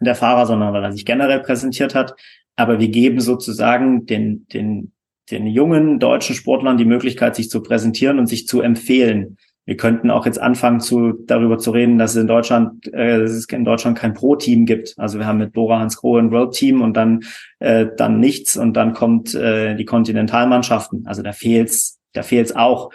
der 0.00 0.14
Fahrer, 0.14 0.46
sondern 0.46 0.72
weil 0.72 0.84
er 0.84 0.92
sich 0.92 1.04
generell 1.04 1.40
präsentiert 1.40 1.94
hat. 1.94 2.14
Aber 2.54 2.80
wir 2.80 2.88
geben 2.88 3.20
sozusagen 3.20 4.06
den, 4.06 4.46
den, 4.46 4.92
den 5.30 5.46
jungen 5.46 5.98
deutschen 5.98 6.34
Sportlern 6.34 6.76
die 6.76 6.84
Möglichkeit, 6.84 7.36
sich 7.36 7.50
zu 7.50 7.62
präsentieren 7.62 8.18
und 8.18 8.26
sich 8.26 8.46
zu 8.46 8.60
empfehlen. 8.60 9.38
Wir 9.64 9.76
könnten 9.76 10.12
auch 10.12 10.26
jetzt 10.26 10.40
anfangen, 10.40 10.78
zu, 10.78 11.12
darüber 11.26 11.58
zu 11.58 11.72
reden, 11.72 11.98
dass 11.98 12.12
es 12.12 12.20
in 12.20 12.28
Deutschland, 12.28 12.86
äh, 12.94 13.18
dass 13.18 13.32
es 13.32 13.46
in 13.46 13.64
Deutschland 13.64 13.98
kein 13.98 14.14
Pro-Team 14.14 14.64
gibt. 14.64 14.94
Also 14.96 15.18
wir 15.18 15.26
haben 15.26 15.38
mit 15.38 15.52
Bora 15.52 15.80
Hans 15.80 15.96
Grohe 15.96 16.20
ein 16.20 16.30
World-Team 16.30 16.82
und 16.82 16.96
dann, 16.96 17.24
äh, 17.58 17.86
dann 17.96 18.20
nichts 18.20 18.56
und 18.56 18.74
dann 18.74 18.92
kommt 18.92 19.34
äh, 19.34 19.74
die 19.74 19.84
Kontinentalmannschaften. 19.84 21.06
Also 21.06 21.22
da 21.22 21.32
fehlt's, 21.32 21.98
da 22.12 22.22
fehlt's 22.22 22.54
auch. 22.54 22.92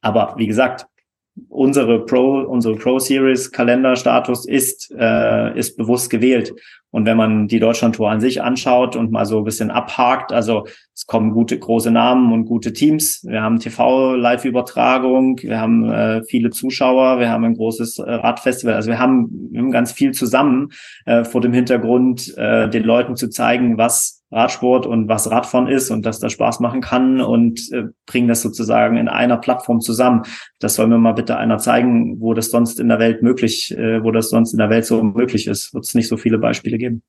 Aber 0.00 0.34
wie 0.36 0.46
gesagt, 0.46 0.86
unsere 1.48 2.04
Pro, 2.04 2.42
unsere 2.42 2.74
Pro 2.76 2.98
Series 2.98 3.50
Kalenderstatus 3.52 4.46
ist, 4.46 4.92
äh, 4.96 5.58
ist 5.58 5.76
bewusst 5.76 6.10
gewählt. 6.10 6.52
Und 6.92 7.06
wenn 7.06 7.16
man 7.16 7.46
die 7.46 7.60
Deutschlandtour 7.60 8.10
an 8.10 8.20
sich 8.20 8.42
anschaut 8.42 8.96
und 8.96 9.12
mal 9.12 9.24
so 9.24 9.38
ein 9.38 9.44
bisschen 9.44 9.70
abhakt, 9.70 10.32
also 10.32 10.66
es 10.92 11.06
kommen 11.06 11.30
gute 11.30 11.56
große 11.56 11.90
Namen 11.90 12.32
und 12.32 12.46
gute 12.46 12.72
Teams. 12.72 13.24
Wir 13.24 13.42
haben 13.42 13.60
TV-Live-Übertragung, 13.60 15.38
wir 15.40 15.60
haben 15.60 15.88
äh, 15.88 16.22
viele 16.24 16.50
Zuschauer, 16.50 17.20
wir 17.20 17.30
haben 17.30 17.44
ein 17.44 17.54
großes 17.54 18.00
äh, 18.00 18.10
Radfestival. 18.10 18.74
Also 18.74 18.90
wir 18.90 18.98
haben, 18.98 19.28
wir 19.52 19.60
haben 19.60 19.70
ganz 19.70 19.92
viel 19.92 20.12
zusammen 20.12 20.70
äh, 21.06 21.22
vor 21.22 21.40
dem 21.40 21.52
Hintergrund, 21.52 22.36
äh, 22.36 22.68
den 22.68 22.82
Leuten 22.82 23.14
zu 23.14 23.28
zeigen, 23.30 23.78
was 23.78 24.19
Radsport 24.30 24.86
und 24.86 25.08
was 25.08 25.30
Radfahren 25.30 25.66
ist 25.68 25.90
und 25.90 26.06
dass 26.06 26.20
das 26.20 26.32
Spaß 26.32 26.60
machen 26.60 26.80
kann 26.80 27.20
und 27.20 27.72
äh, 27.72 27.84
bringen 28.06 28.28
das 28.28 28.42
sozusagen 28.42 28.96
in 28.96 29.08
einer 29.08 29.36
Plattform 29.36 29.80
zusammen. 29.80 30.22
Das 30.58 30.76
soll 30.76 30.86
mir 30.86 30.98
mal 30.98 31.12
bitte 31.12 31.36
einer 31.36 31.58
zeigen, 31.58 32.20
wo 32.20 32.34
das 32.34 32.50
sonst 32.50 32.78
in 32.78 32.88
der 32.88 32.98
Welt 32.98 33.22
möglich, 33.22 33.76
äh, 33.76 34.02
wo 34.02 34.12
das 34.12 34.30
sonst 34.30 34.52
in 34.52 34.58
der 34.58 34.70
Welt 34.70 34.84
so 34.84 35.02
möglich 35.02 35.46
ist. 35.46 35.74
Wird 35.74 35.84
es 35.84 35.94
nicht 35.94 36.08
so 36.08 36.16
viele 36.16 36.38
Beispiele 36.38 36.78
geben. 36.78 37.02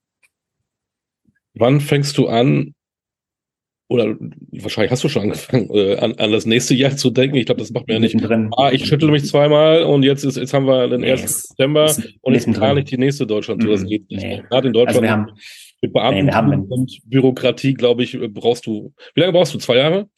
Wann 1.54 1.80
fängst 1.82 2.18
du 2.18 2.28
an, 2.28 2.74
oder 3.92 4.16
wahrscheinlich 4.54 4.90
hast 4.90 5.04
du 5.04 5.10
schon 5.10 5.24
angefangen, 5.24 5.70
äh, 5.74 5.98
an, 5.98 6.14
an 6.14 6.32
das 6.32 6.46
nächste 6.46 6.74
Jahr 6.74 6.96
zu 6.96 7.10
denken. 7.10 7.36
Ich 7.36 7.46
glaube, 7.46 7.60
das 7.60 7.72
macht 7.72 7.88
mir 7.88 7.96
ja 7.96 8.00
nicht. 8.00 8.16
Drin. 8.22 8.50
Ah, 8.56 8.72
ich 8.72 8.86
schüttel 8.86 9.12
mich 9.12 9.26
zweimal 9.26 9.84
und 9.84 10.04
jetzt 10.04 10.24
ist, 10.24 10.38
jetzt 10.38 10.54
haben 10.54 10.66
wir 10.66 10.88
den 10.88 11.04
1. 11.04 11.50
September 11.50 11.94
und 12.22 12.34
jetzt 12.34 12.52
gar 12.54 12.74
nicht 12.74 12.90
die 12.90 12.98
nächste 12.98 13.28
Deutschland-Tour. 13.28 13.72
Das 13.72 13.86
geht 13.86 14.10
nicht. 14.10 14.24
Nee. 14.24 14.44
Gerade 14.50 14.70
in 14.70 14.74
Deutschland. 14.74 14.96
Also 14.96 15.02
wir 15.02 15.12
haben, 15.12 15.32
mit 15.82 15.94
Beamten 15.94 16.34
haben 16.34 16.68
und 16.68 17.00
Bürokratie, 17.06 17.74
glaube 17.74 18.04
ich, 18.04 18.18
brauchst 18.34 18.66
du. 18.66 18.94
Wie 19.16 19.20
lange 19.20 19.34
brauchst 19.34 19.54
du? 19.54 19.58
Zwei 19.58 19.78
Jahre? 19.78 20.10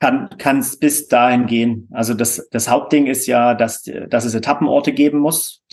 Kann 0.00 0.30
kann 0.38 0.58
es 0.58 0.78
bis 0.78 1.08
dahin 1.08 1.46
gehen. 1.46 1.88
Also 1.92 2.14
das 2.14 2.48
das 2.50 2.68
Hauptding 2.68 3.06
ist 3.06 3.26
ja, 3.26 3.54
dass 3.54 3.82
dass 4.08 4.24
es 4.24 4.34
Etappenorte 4.34 4.92
geben 4.92 5.18
muss, 5.18 5.64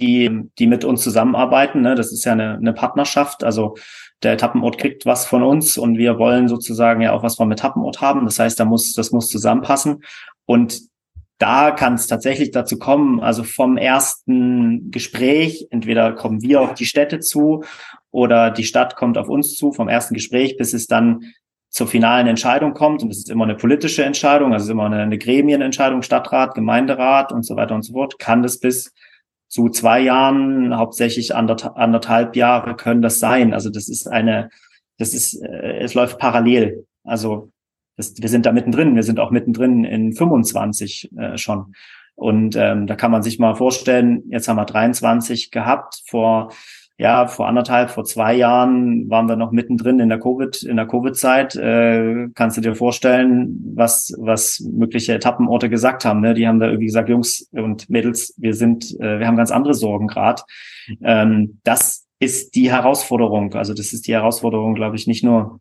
die 0.00 0.48
die 0.58 0.66
mit 0.66 0.84
uns 0.84 1.02
zusammenarbeiten. 1.02 1.80
Ne? 1.80 1.94
Das 1.94 2.12
ist 2.12 2.24
ja 2.24 2.32
eine, 2.32 2.54
eine 2.54 2.72
Partnerschaft. 2.72 3.42
Also 3.42 3.74
der 4.22 4.32
Etappenort 4.32 4.78
kriegt 4.78 5.04
was 5.06 5.26
von 5.26 5.42
uns 5.42 5.76
und 5.78 5.98
wir 5.98 6.18
wollen 6.18 6.48
sozusagen 6.48 7.00
ja 7.02 7.12
auch 7.12 7.22
was 7.22 7.36
vom 7.36 7.50
Etappenort 7.52 8.00
haben. 8.00 8.24
Das 8.24 8.38
heißt, 8.38 8.58
da 8.60 8.64
muss 8.64 8.92
das 8.94 9.12
muss 9.12 9.28
zusammenpassen. 9.28 10.02
Und 10.46 10.80
da 11.38 11.70
kann 11.70 11.94
es 11.94 12.06
tatsächlich 12.06 12.50
dazu 12.50 12.78
kommen, 12.78 13.20
also 13.20 13.44
vom 13.44 13.76
ersten 13.76 14.90
Gespräch, 14.90 15.66
entweder 15.70 16.12
kommen 16.12 16.42
wir 16.42 16.62
auf 16.62 16.74
die 16.74 16.86
Städte 16.86 17.20
zu 17.20 17.64
oder 18.10 18.50
die 18.50 18.64
Stadt 18.64 18.96
kommt 18.96 19.18
auf 19.18 19.28
uns 19.28 19.54
zu, 19.54 19.72
vom 19.72 19.88
ersten 19.88 20.14
Gespräch, 20.14 20.56
bis 20.56 20.72
es 20.72 20.86
dann 20.86 21.32
zur 21.68 21.86
finalen 21.86 22.26
Entscheidung 22.26 22.72
kommt. 22.72 23.02
Und 23.02 23.10
es 23.10 23.18
ist 23.18 23.30
immer 23.30 23.44
eine 23.44 23.54
politische 23.54 24.02
Entscheidung, 24.02 24.54
also 24.54 24.72
immer 24.72 24.86
eine, 24.86 25.02
eine 25.02 25.18
Gremienentscheidung, 25.18 26.00
Stadtrat, 26.00 26.54
Gemeinderat 26.54 27.32
und 27.32 27.44
so 27.44 27.56
weiter 27.56 27.74
und 27.74 27.82
so 27.82 27.92
fort, 27.92 28.18
kann 28.18 28.42
das 28.42 28.58
bis 28.58 28.94
zu 29.48 29.68
zwei 29.68 30.00
Jahren, 30.00 30.76
hauptsächlich 30.76 31.34
anderthalb, 31.34 31.76
anderthalb 31.76 32.34
Jahre 32.34 32.76
können 32.76 33.02
das 33.02 33.18
sein. 33.18 33.52
Also 33.52 33.68
das 33.68 33.88
ist 33.88 34.08
eine, 34.08 34.48
das 34.98 35.12
ist, 35.12 35.34
äh, 35.42 35.80
es 35.80 35.92
läuft 35.92 36.18
parallel. 36.18 36.86
Also 37.04 37.50
das, 37.96 38.14
wir 38.18 38.28
sind 38.28 38.46
da 38.46 38.52
mittendrin, 38.52 38.94
wir 38.94 39.02
sind 39.02 39.20
auch 39.20 39.30
mittendrin 39.30 39.84
in 39.84 40.12
25 40.12 41.10
äh, 41.16 41.36
schon. 41.36 41.74
Und 42.14 42.56
ähm, 42.56 42.86
da 42.86 42.96
kann 42.96 43.10
man 43.10 43.22
sich 43.22 43.38
mal 43.38 43.54
vorstellen, 43.54 44.22
jetzt 44.30 44.48
haben 44.48 44.56
wir 44.56 44.64
23 44.64 45.50
gehabt, 45.50 46.02
vor 46.06 46.50
ja, 46.98 47.26
vor 47.26 47.46
anderthalb, 47.46 47.90
vor 47.90 48.04
zwei 48.04 48.34
Jahren 48.34 49.10
waren 49.10 49.28
wir 49.28 49.36
noch 49.36 49.52
mittendrin 49.52 50.00
in 50.00 50.08
der 50.08 50.18
Covid, 50.18 50.62
in 50.62 50.76
der 50.76 50.86
Covid-Zeit. 50.86 51.54
Äh, 51.54 52.28
kannst 52.34 52.56
du 52.56 52.62
dir 52.62 52.74
vorstellen, 52.74 53.72
was, 53.74 54.14
was 54.18 54.60
mögliche 54.60 55.12
Etappenorte 55.12 55.68
gesagt 55.68 56.06
haben? 56.06 56.20
Ne? 56.20 56.32
Die 56.32 56.48
haben 56.48 56.58
da 56.58 56.66
irgendwie 56.66 56.86
gesagt, 56.86 57.10
Jungs 57.10 57.50
und 57.52 57.90
Mädels, 57.90 58.34
wir 58.38 58.54
sind, 58.54 58.98
äh, 58.98 59.18
wir 59.18 59.26
haben 59.26 59.36
ganz 59.36 59.50
andere 59.50 59.74
Sorgen 59.74 60.06
gerade. 60.06 60.42
Ähm, 61.02 61.60
das 61.64 62.06
ist 62.18 62.54
die 62.54 62.70
Herausforderung. 62.70 63.52
Also 63.52 63.74
das 63.74 63.92
ist 63.92 64.06
die 64.06 64.14
Herausforderung, 64.14 64.74
glaube 64.74 64.96
ich, 64.96 65.06
nicht 65.06 65.22
nur 65.22 65.60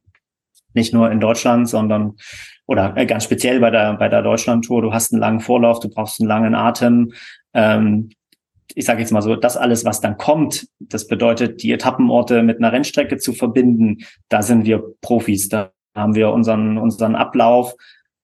Nicht 0.76 0.94
nur 0.94 1.12
in 1.12 1.20
Deutschland, 1.20 1.68
sondern 1.68 2.14
oder 2.68 2.96
äh, 2.96 3.06
ganz 3.06 3.24
speziell 3.24 3.60
bei 3.60 3.72
der 3.72 3.94
bei 3.94 4.10
der 4.10 4.22
Deutschland-Tour. 4.22 4.82
Du 4.82 4.94
hast 4.94 5.12
einen 5.14 5.22
langen 5.22 5.40
Vorlauf, 5.40 5.80
du 5.80 5.90
brauchst 5.90 6.20
einen 6.20 6.30
langen 6.30 6.54
Atem. 6.54 7.14
Ähm, 7.54 8.10
ich 8.74 8.86
sage 8.86 9.00
jetzt 9.00 9.12
mal 9.12 9.22
so, 9.22 9.36
das 9.36 9.58
alles, 9.58 9.86
was 9.86 10.02
dann 10.02 10.18
kommt, 10.18 10.68
das 10.80 11.08
bedeutet, 11.08 11.62
die 11.64 11.72
Etappenorte 11.72 12.44
mit 12.44 12.58
einer 12.58 12.72
Rennstrecke 12.72 13.18
zu 13.18 13.34
verbinden, 13.34 14.00
da 14.30 14.42
sind 14.42 14.66
wir 14.66 14.84
Profis, 15.02 15.50
da 15.50 15.72
haben 15.96 16.16
wir 16.16 16.32
unseren, 16.32 16.78
unseren 16.78 17.16
Ablauf. 17.16 17.76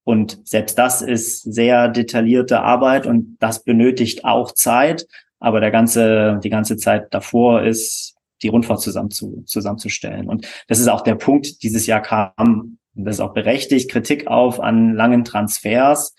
Und 0.04 0.40
selbst 0.44 0.78
das 0.78 1.02
ist 1.02 1.42
sehr 1.42 1.88
detaillierte 1.88 2.62
Arbeit 2.62 3.06
und 3.06 3.38
das 3.40 3.64
benötigt 3.64 4.26
auch 4.26 4.52
Zeit. 4.52 5.08
Aber 5.40 5.60
der 5.60 5.72
ganze, 5.72 6.40
die 6.44 6.50
ganze 6.50 6.78
Zeit 6.78 7.14
davor 7.14 7.64
ist, 7.64 8.16
die 8.44 8.50
Rundfahrt 8.50 8.82
zusammen 8.82 9.12
zu, 9.12 9.44
zusammenzustellen. 9.46 10.28
Und 10.28 10.48
das 10.68 10.80
ist 10.80 10.88
auch 10.88 11.02
der 11.02 11.16
Punkt, 11.16 11.64
dieses 11.64 11.88
Jahr 11.88 12.02
kam, 12.02 12.78
und 12.96 13.06
das 13.06 13.16
ist 13.16 13.22
auch 13.22 13.34
berechtigt, 13.34 13.90
Kritik 13.90 14.28
auf 14.28 14.60
an 14.60 14.94
langen 14.94 15.24
Transfers. 15.24 16.16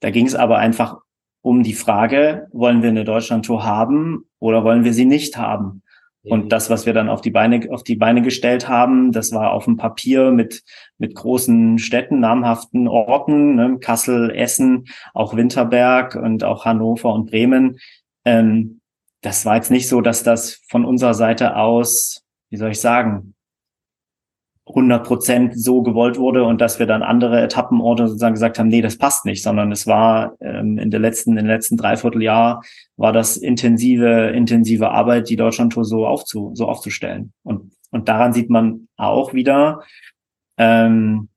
Da 0.00 0.10
ging 0.10 0.26
es 0.26 0.34
aber 0.34 0.58
einfach 0.58 0.98
um 1.42 1.62
die 1.62 1.74
Frage, 1.74 2.48
wollen 2.52 2.82
wir 2.82 2.90
eine 2.90 3.04
Deutschlandtour 3.04 3.64
haben 3.64 4.24
oder 4.38 4.64
wollen 4.64 4.84
wir 4.84 4.92
sie 4.92 5.04
nicht 5.04 5.36
haben? 5.36 5.82
Und 6.22 6.44
mhm. 6.44 6.48
das, 6.50 6.68
was 6.68 6.84
wir 6.84 6.92
dann 6.92 7.08
auf 7.08 7.22
die 7.22 7.30
Beine, 7.30 7.70
auf 7.70 7.82
die 7.82 7.96
Beine 7.96 8.20
gestellt 8.20 8.68
haben, 8.68 9.10
das 9.12 9.32
war 9.32 9.52
auf 9.52 9.64
dem 9.64 9.78
Papier 9.78 10.30
mit, 10.32 10.62
mit 10.98 11.14
großen 11.14 11.78
Städten, 11.78 12.20
namhaften 12.20 12.88
Orten, 12.88 13.54
ne, 13.54 13.78
Kassel, 13.80 14.30
Essen, 14.30 14.86
auch 15.14 15.34
Winterberg 15.34 16.16
und 16.16 16.44
auch 16.44 16.66
Hannover 16.66 17.14
und 17.14 17.30
Bremen. 17.30 17.78
Ähm, 18.26 18.79
das 19.22 19.44
war 19.44 19.56
jetzt 19.56 19.70
nicht 19.70 19.88
so, 19.88 20.00
dass 20.00 20.22
das 20.22 20.62
von 20.68 20.84
unserer 20.84 21.14
Seite 21.14 21.56
aus, 21.56 22.24
wie 22.50 22.56
soll 22.56 22.70
ich 22.70 22.80
sagen, 22.80 23.34
100 24.70 25.04
Prozent 25.04 25.60
so 25.60 25.82
gewollt 25.82 26.18
wurde 26.18 26.44
und 26.44 26.60
dass 26.60 26.78
wir 26.78 26.86
dann 26.86 27.02
andere 27.02 27.40
Etappenorte 27.42 28.06
sozusagen 28.06 28.34
gesagt 28.34 28.58
haben, 28.58 28.68
nee, 28.68 28.82
das 28.82 28.98
passt 28.98 29.24
nicht, 29.24 29.42
sondern 29.42 29.72
es 29.72 29.86
war 29.86 30.36
ähm, 30.40 30.78
in 30.78 30.90
der 30.90 31.00
letzten, 31.00 31.30
in 31.30 31.36
den 31.36 31.46
letzten 31.46 31.76
Dreivierteljahr 31.76 32.62
war 32.96 33.12
das 33.12 33.36
intensive, 33.36 34.30
intensive 34.30 34.90
Arbeit, 34.90 35.28
die 35.28 35.36
Deutschlandtour 35.36 35.84
so 35.84 36.06
aufzu, 36.06 36.52
so 36.54 36.68
aufzustellen. 36.68 37.32
Und, 37.42 37.72
und 37.90 38.08
daran 38.08 38.32
sieht 38.32 38.48
man 38.48 38.88
auch 38.96 39.34
wieder, 39.34 39.82
ähm, 40.56 41.28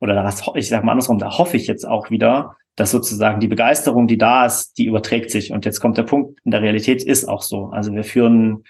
oder 0.00 0.14
das, 0.14 0.42
ich 0.54 0.68
sag 0.68 0.84
mal 0.84 0.92
andersrum, 0.92 1.18
da 1.18 1.38
hoffe 1.38 1.56
ich 1.56 1.66
jetzt 1.66 1.86
auch 1.86 2.10
wieder, 2.10 2.55
dass 2.76 2.90
sozusagen 2.90 3.40
die 3.40 3.48
Begeisterung, 3.48 4.06
die 4.06 4.18
da 4.18 4.46
ist, 4.46 4.78
die 4.78 4.84
überträgt 4.84 5.30
sich. 5.30 5.52
Und 5.52 5.64
jetzt 5.64 5.80
kommt 5.80 5.98
der 5.98 6.04
Punkt, 6.04 6.38
in 6.44 6.50
der 6.50 6.62
Realität 6.62 7.02
ist 7.02 7.26
auch 7.26 7.42
so. 7.42 7.66
Also 7.66 7.92
wir 7.92 8.04
führen 8.04 8.64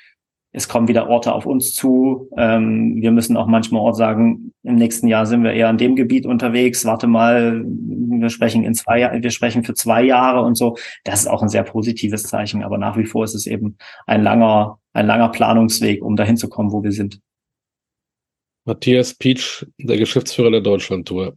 es 0.56 0.68
kommen 0.68 0.88
wieder 0.88 1.10
Orte 1.10 1.34
auf 1.34 1.44
uns 1.44 1.74
zu. 1.74 2.30
Ähm, 2.38 3.02
wir 3.02 3.10
müssen 3.10 3.36
auch 3.36 3.46
manchmal 3.46 3.82
Ort 3.82 3.96
sagen, 3.96 4.54
im 4.62 4.76
nächsten 4.76 5.06
Jahr 5.06 5.26
sind 5.26 5.44
wir 5.44 5.52
eher 5.52 5.68
in 5.68 5.76
dem 5.76 5.96
Gebiet 5.96 6.24
unterwegs. 6.24 6.86
Warte 6.86 7.06
mal, 7.06 7.62
wir 7.66 8.30
sprechen 8.30 8.64
in 8.64 8.74
zwei, 8.74 9.22
wir 9.22 9.30
sprechen 9.30 9.64
für 9.64 9.74
zwei 9.74 10.02
Jahre 10.02 10.40
und 10.40 10.54
so. 10.54 10.78
Das 11.04 11.20
ist 11.20 11.26
auch 11.26 11.42
ein 11.42 11.50
sehr 11.50 11.62
positives 11.62 12.22
Zeichen. 12.22 12.64
Aber 12.64 12.78
nach 12.78 12.96
wie 12.96 13.04
vor 13.04 13.24
ist 13.24 13.34
es 13.34 13.46
eben 13.46 13.76
ein 14.06 14.22
langer, 14.22 14.78
ein 14.94 15.06
langer 15.06 15.28
Planungsweg, 15.28 16.02
um 16.02 16.16
dahin 16.16 16.38
zu 16.38 16.48
kommen, 16.48 16.72
wo 16.72 16.82
wir 16.82 16.92
sind. 16.92 17.20
Matthias 18.64 19.12
Pietsch, 19.12 19.66
der 19.78 19.98
Geschäftsführer 19.98 20.50
der 20.50 20.62
Deutschlandtour, 20.62 21.36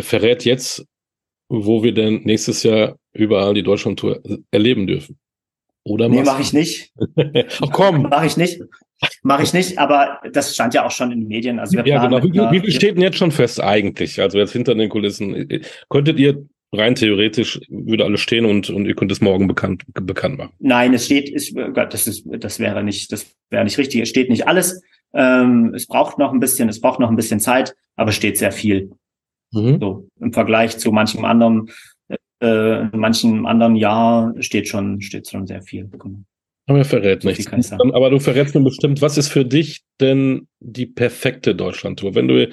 verrät 0.00 0.46
jetzt, 0.46 0.86
wo 1.48 1.82
wir 1.82 1.92
denn 1.92 2.22
nächstes 2.24 2.62
Jahr 2.62 2.96
überall 3.12 3.54
die 3.54 3.62
Deutschlandtour 3.62 4.22
erleben 4.50 4.86
dürfen. 4.86 5.18
Oder 5.84 6.08
nee, 6.08 6.22
mache 6.22 6.42
ich 6.42 6.52
nicht. 6.52 6.92
Ach 7.60 7.70
komm. 7.72 8.02
Mache 8.02 8.26
ich 8.26 8.36
nicht. 8.36 8.60
Mache 9.22 9.42
ich 9.44 9.52
nicht, 9.52 9.78
aber 9.78 10.20
das 10.32 10.54
stand 10.54 10.74
ja 10.74 10.84
auch 10.84 10.90
schon 10.90 11.12
in 11.12 11.20
den 11.20 11.28
Medien. 11.28 11.58
Also 11.60 11.76
wir 11.76 11.86
ja, 11.86 12.04
genau. 12.04 12.22
Wie, 12.22 12.32
wie 12.32 12.60
viel 12.60 12.72
steht 12.72 12.96
denn 12.96 13.02
jetzt 13.02 13.18
schon 13.18 13.30
fest 13.30 13.62
eigentlich? 13.62 14.20
Also 14.20 14.38
jetzt 14.38 14.52
hinter 14.52 14.74
den 14.74 14.88
Kulissen. 14.88 15.48
Könntet 15.88 16.18
ihr 16.18 16.46
rein 16.72 16.94
theoretisch, 16.94 17.60
würde 17.68 18.04
alles 18.04 18.20
stehen 18.20 18.44
und, 18.46 18.70
und 18.70 18.86
ihr 18.86 18.94
könnt 18.94 19.12
es 19.12 19.20
morgen 19.20 19.46
bekannt, 19.46 19.84
bekannt 19.92 20.38
machen? 20.38 20.52
Nein, 20.58 20.94
es 20.94 21.06
steht, 21.06 21.28
ist, 21.28 21.54
Gott, 21.54 21.94
das 21.94 22.06
ist, 22.06 22.24
das 22.26 22.58
wäre 22.58 22.82
nicht, 22.82 23.12
das 23.12 23.26
wäre 23.50 23.64
nicht 23.64 23.78
richtig. 23.78 24.00
Es 24.00 24.08
steht 24.08 24.30
nicht 24.30 24.48
alles. 24.48 24.82
Ähm, 25.14 25.72
es 25.74 25.86
braucht 25.86 26.18
noch 26.18 26.32
ein 26.32 26.40
bisschen, 26.40 26.68
es 26.68 26.80
braucht 26.80 26.98
noch 26.98 27.10
ein 27.10 27.16
bisschen 27.16 27.38
Zeit, 27.38 27.74
aber 27.94 28.10
es 28.10 28.16
steht 28.16 28.38
sehr 28.38 28.52
viel. 28.52 28.90
Mhm. 29.56 29.78
So 29.80 30.08
im 30.20 30.32
Vergleich 30.32 30.78
zu 30.78 30.92
manchem 30.92 31.24
anderen 31.24 31.70
äh, 32.42 32.82
in 32.82 33.00
manchen 33.00 33.46
anderen 33.46 33.76
Jahr 33.76 34.34
steht 34.40 34.68
schon, 34.68 35.00
steht 35.00 35.28
schon 35.28 35.46
sehr 35.46 35.62
viel. 35.62 35.88
Aber 36.68 36.78
er 36.78 36.84
verrät 36.84 37.22
so 37.22 37.28
nichts. 37.28 37.72
Aber 37.72 38.10
du 38.10 38.18
verrätst 38.18 38.54
mir 38.54 38.62
bestimmt, 38.62 39.00
was 39.00 39.16
ist 39.16 39.28
für 39.28 39.44
dich 39.44 39.82
denn 40.00 40.48
die 40.58 40.86
perfekte 40.86 41.54
Deutschlandtour? 41.54 42.14
Wenn 42.16 42.26
du, 42.26 42.48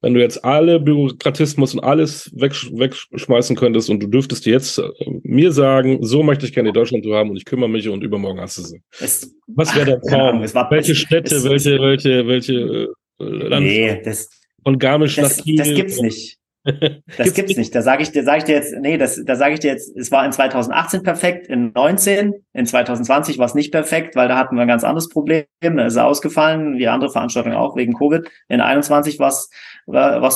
wenn 0.00 0.14
du 0.14 0.20
jetzt 0.20 0.42
alle 0.42 0.80
Bürokratismus 0.80 1.74
und 1.74 1.80
alles 1.80 2.32
wegsch 2.34 2.70
wegschmeißen 2.72 3.56
könntest 3.56 3.90
und 3.90 4.02
du 4.02 4.06
dürftest 4.06 4.46
jetzt 4.46 4.78
äh, 4.78 4.88
mir 5.22 5.52
sagen, 5.52 5.98
so 6.00 6.22
möchte 6.22 6.46
ich 6.46 6.54
gerne 6.54 6.70
die 6.70 6.78
Deutschlandtour 6.78 7.16
haben 7.16 7.30
und 7.30 7.36
ich 7.36 7.44
kümmere 7.44 7.68
mich 7.68 7.88
und 7.88 8.02
übermorgen 8.02 8.40
hast 8.40 8.56
du 8.56 8.62
sie. 8.62 8.80
Es, 8.98 9.34
was 9.46 9.74
wäre 9.76 9.84
der 9.84 10.00
Traum? 10.00 10.40
War, 10.54 10.70
welche 10.70 10.94
Städte, 10.94 11.34
es, 11.34 11.44
welche, 11.44 11.78
welche, 11.78 12.26
welche 12.26 12.88
äh, 13.20 13.24
Land 13.24 13.66
nee, 13.66 14.02
das, 14.02 14.30
von 14.64 14.78
Garmisch 14.78 15.16
das, 15.16 15.36
nach 15.36 15.44
Kiel? 15.44 15.56
Das 15.58 15.74
gibt's 15.74 16.00
nicht. 16.00 16.37
Das 17.16 17.34
gibt's, 17.34 17.56
nicht. 17.56 17.74
Da 17.74 17.82
sage 17.82 18.02
ich 18.02 18.12
dir, 18.12 18.24
sage 18.24 18.38
ich 18.38 18.44
dir 18.44 18.54
jetzt, 18.56 18.74
nee, 18.78 18.98
das, 18.98 19.22
da 19.24 19.36
sage 19.36 19.54
ich 19.54 19.60
dir 19.60 19.70
jetzt, 19.70 19.96
es 19.96 20.10
war 20.10 20.24
in 20.24 20.32
2018 20.32 21.02
perfekt, 21.02 21.46
in 21.48 21.72
19, 21.72 22.34
in 22.52 22.66
2020 22.66 23.38
war 23.38 23.46
es 23.46 23.54
nicht 23.54 23.72
perfekt, 23.72 24.16
weil 24.16 24.28
da 24.28 24.36
hatten 24.36 24.56
wir 24.56 24.62
ein 24.62 24.68
ganz 24.68 24.84
anderes 24.84 25.08
Problem. 25.08 25.46
Da 25.60 25.86
ist 25.86 25.96
er 25.96 26.06
ausgefallen, 26.06 26.78
wie 26.78 26.88
andere 26.88 27.10
Veranstaltungen 27.10 27.56
auch 27.56 27.76
wegen 27.76 27.94
Covid. 27.94 28.28
In 28.48 28.60
21 28.60 29.18
war 29.18 29.28
es 29.28 29.50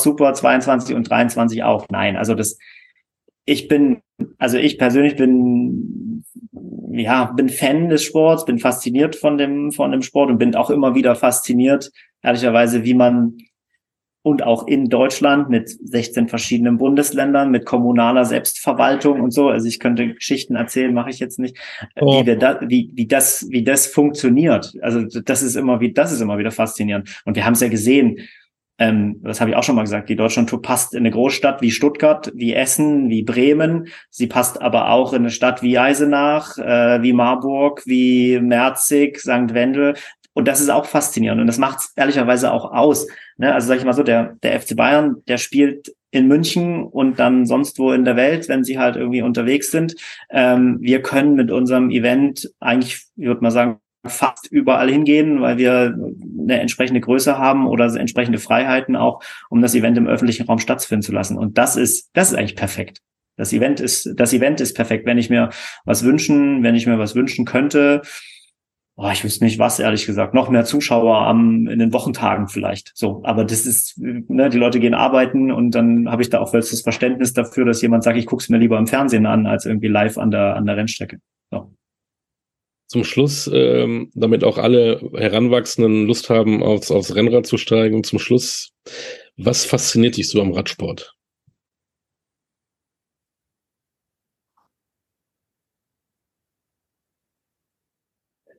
super, 0.01 0.33
22 0.33 0.95
und 0.95 1.09
23 1.09 1.63
auch. 1.63 1.85
Nein, 1.89 2.17
also 2.17 2.33
das, 2.33 2.57
ich 3.45 3.67
bin, 3.67 4.01
also 4.37 4.57
ich 4.57 4.77
persönlich 4.77 5.15
bin, 5.15 6.23
ja, 6.91 7.25
bin 7.25 7.49
Fan 7.49 7.89
des 7.89 8.03
Sports, 8.03 8.45
bin 8.45 8.59
fasziniert 8.59 9.15
von 9.15 9.37
dem, 9.37 9.71
von 9.71 9.91
dem 9.91 10.01
Sport 10.01 10.29
und 10.29 10.37
bin 10.37 10.55
auch 10.55 10.69
immer 10.69 10.95
wieder 10.95 11.15
fasziniert, 11.15 11.91
ehrlicherweise, 12.21 12.83
wie 12.83 12.93
man 12.93 13.37
und 14.23 14.41
auch 14.41 14.67
in 14.67 14.89
Deutschland 14.89 15.49
mit 15.49 15.69
16 15.69 16.29
verschiedenen 16.29 16.77
Bundesländern, 16.77 17.51
mit 17.51 17.65
kommunaler 17.65 18.23
Selbstverwaltung 18.23 19.19
und 19.19 19.31
so. 19.31 19.49
Also 19.49 19.67
ich 19.67 19.79
könnte 19.79 20.13
Geschichten 20.13 20.55
erzählen, 20.55 20.93
mache 20.93 21.09
ich 21.09 21.19
jetzt 21.19 21.39
nicht, 21.39 21.57
oh. 21.99 22.21
wie, 22.21 22.25
wir 22.25 22.37
da, 22.37 22.59
wie, 22.61 22.89
wie 22.93 23.05
das, 23.05 23.45
wie 23.49 23.63
das 23.63 23.85
funktioniert. 23.85 24.73
Also 24.81 25.01
das 25.01 25.43
ist 25.43 25.55
immer 25.55 25.81
wie, 25.81 25.91
das 25.91 26.13
ist 26.13 26.21
immer 26.21 26.37
wieder 26.37 26.51
faszinierend. 26.51 27.21
Und 27.25 27.35
wir 27.35 27.45
haben 27.45 27.53
es 27.53 27.59
ja 27.59 27.67
gesehen. 27.67 28.19
Ähm, 28.79 29.19
das 29.23 29.41
habe 29.41 29.51
ich 29.51 29.57
auch 29.57 29.63
schon 29.63 29.75
mal 29.75 29.83
gesagt. 29.83 30.07
Die 30.07 30.15
Deutschlandtour 30.15 30.61
passt 30.61 30.93
in 30.93 30.99
eine 30.99 31.11
Großstadt 31.11 31.61
wie 31.61 31.71
Stuttgart, 31.71 32.31
wie 32.33 32.53
Essen, 32.53 33.09
wie 33.09 33.23
Bremen. 33.23 33.89
Sie 34.09 34.27
passt 34.27 34.61
aber 34.61 34.89
auch 34.89 35.11
in 35.11 35.23
eine 35.23 35.31
Stadt 35.31 35.61
wie 35.61 35.77
Eisenach, 35.77 36.57
äh, 36.57 37.01
wie 37.01 37.11
Marburg, 37.11 37.83
wie 37.85 38.39
Merzig, 38.39 39.19
St. 39.19 39.53
Wendel. 39.53 39.95
Und 40.33 40.47
das 40.47 40.61
ist 40.61 40.69
auch 40.69 40.85
faszinierend 40.85 41.41
und 41.41 41.47
das 41.47 41.59
macht 41.59 41.79
es 41.79 41.93
ehrlicherweise 41.95 42.51
auch 42.51 42.71
aus. 42.71 43.07
Ne? 43.37 43.53
Also 43.53 43.67
sage 43.67 43.79
ich 43.79 43.85
mal 43.85 43.93
so, 43.93 44.03
der, 44.03 44.35
der 44.41 44.59
FC 44.59 44.75
Bayern, 44.75 45.17
der 45.27 45.37
spielt 45.37 45.93
in 46.09 46.27
München 46.27 46.83
und 46.83 47.19
dann 47.19 47.45
sonst 47.45 47.79
wo 47.79 47.91
in 47.91 48.05
der 48.05 48.15
Welt, 48.15 48.49
wenn 48.49 48.63
sie 48.63 48.79
halt 48.79 48.95
irgendwie 48.95 49.21
unterwegs 49.21 49.71
sind. 49.71 49.95
Ähm, 50.29 50.77
wir 50.81 51.01
können 51.01 51.35
mit 51.35 51.51
unserem 51.51 51.89
Event 51.89 52.51
eigentlich, 52.59 53.05
ich 53.15 53.25
würde 53.25 53.41
mal 53.41 53.51
sagen, 53.51 53.79
fast 54.05 54.51
überall 54.51 54.89
hingehen, 54.89 55.41
weil 55.41 55.57
wir 55.57 55.95
eine 56.39 56.59
entsprechende 56.59 56.99
Größe 56.99 57.37
haben 57.37 57.67
oder 57.67 57.85
entsprechende 57.95 58.37
Freiheiten 58.37 58.95
auch, 58.95 59.23
um 59.49 59.61
das 59.61 59.75
Event 59.75 59.97
im 59.97 60.07
öffentlichen 60.07 60.45
Raum 60.45 60.59
stattfinden 60.59 61.03
zu 61.03 61.13
lassen. 61.13 61.37
Und 61.37 61.57
das 61.57 61.77
ist, 61.77 62.09
das 62.13 62.31
ist 62.31 62.37
eigentlich 62.37 62.55
perfekt. 62.55 62.99
Das 63.37 63.53
Event 63.53 63.79
ist, 63.79 64.11
das 64.15 64.33
Event 64.33 64.61
ist 64.61 64.75
perfekt. 64.75 65.05
Wenn 65.05 65.17
ich 65.17 65.29
mir 65.29 65.49
was 65.85 66.03
wünschen, 66.03 66.63
wenn 66.63 66.75
ich 66.75 66.85
mir 66.85 66.99
was 66.99 67.15
wünschen 67.15 67.45
könnte, 67.45 68.01
oh, 68.95 69.09
ich 69.11 69.23
wüsste 69.23 69.43
nicht 69.43 69.59
was, 69.59 69.79
ehrlich 69.79 70.05
gesagt, 70.05 70.33
noch 70.33 70.49
mehr 70.49 70.65
Zuschauer 70.65 71.17
am, 71.25 71.67
in 71.67 71.79
den 71.79 71.93
Wochentagen 71.93 72.47
vielleicht. 72.47 72.91
So, 72.95 73.21
aber 73.23 73.43
das 73.43 73.65
ist, 73.65 73.97
ne, 73.97 74.49
die 74.49 74.57
Leute 74.57 74.79
gehen 74.79 74.93
arbeiten 74.93 75.51
und 75.51 75.71
dann 75.71 76.09
habe 76.09 76.21
ich 76.21 76.29
da 76.29 76.39
auch 76.39 76.51
vollstes 76.51 76.81
Verständnis 76.81 77.33
dafür, 77.33 77.65
dass 77.65 77.81
jemand 77.81 78.03
sagt, 78.03 78.17
ich 78.17 78.25
gucke 78.25 78.43
es 78.43 78.49
mir 78.49 78.57
lieber 78.57 78.77
im 78.77 78.87
Fernsehen 78.87 79.25
an, 79.25 79.47
als 79.47 79.65
irgendwie 79.65 79.87
live 79.87 80.17
an 80.17 80.31
der, 80.31 80.55
an 80.55 80.65
der 80.65 80.77
Rennstrecke. 80.77 81.19
So. 81.51 81.73
Zum 82.87 83.03
Schluss, 83.03 83.49
ähm, 83.51 84.11
damit 84.13 84.43
auch 84.43 84.59
alle 84.59 85.01
Heranwachsenden 85.15 86.05
Lust 86.05 86.29
haben, 86.29 86.61
aufs, 86.61 86.91
aufs 86.91 87.15
Rennrad 87.15 87.47
zu 87.47 87.57
steigen, 87.57 88.03
zum 88.03 88.19
Schluss, 88.19 88.71
was 89.37 89.65
fasziniert 89.65 90.17
dich 90.17 90.29
so 90.29 90.41
am 90.41 90.51
Radsport? 90.51 91.15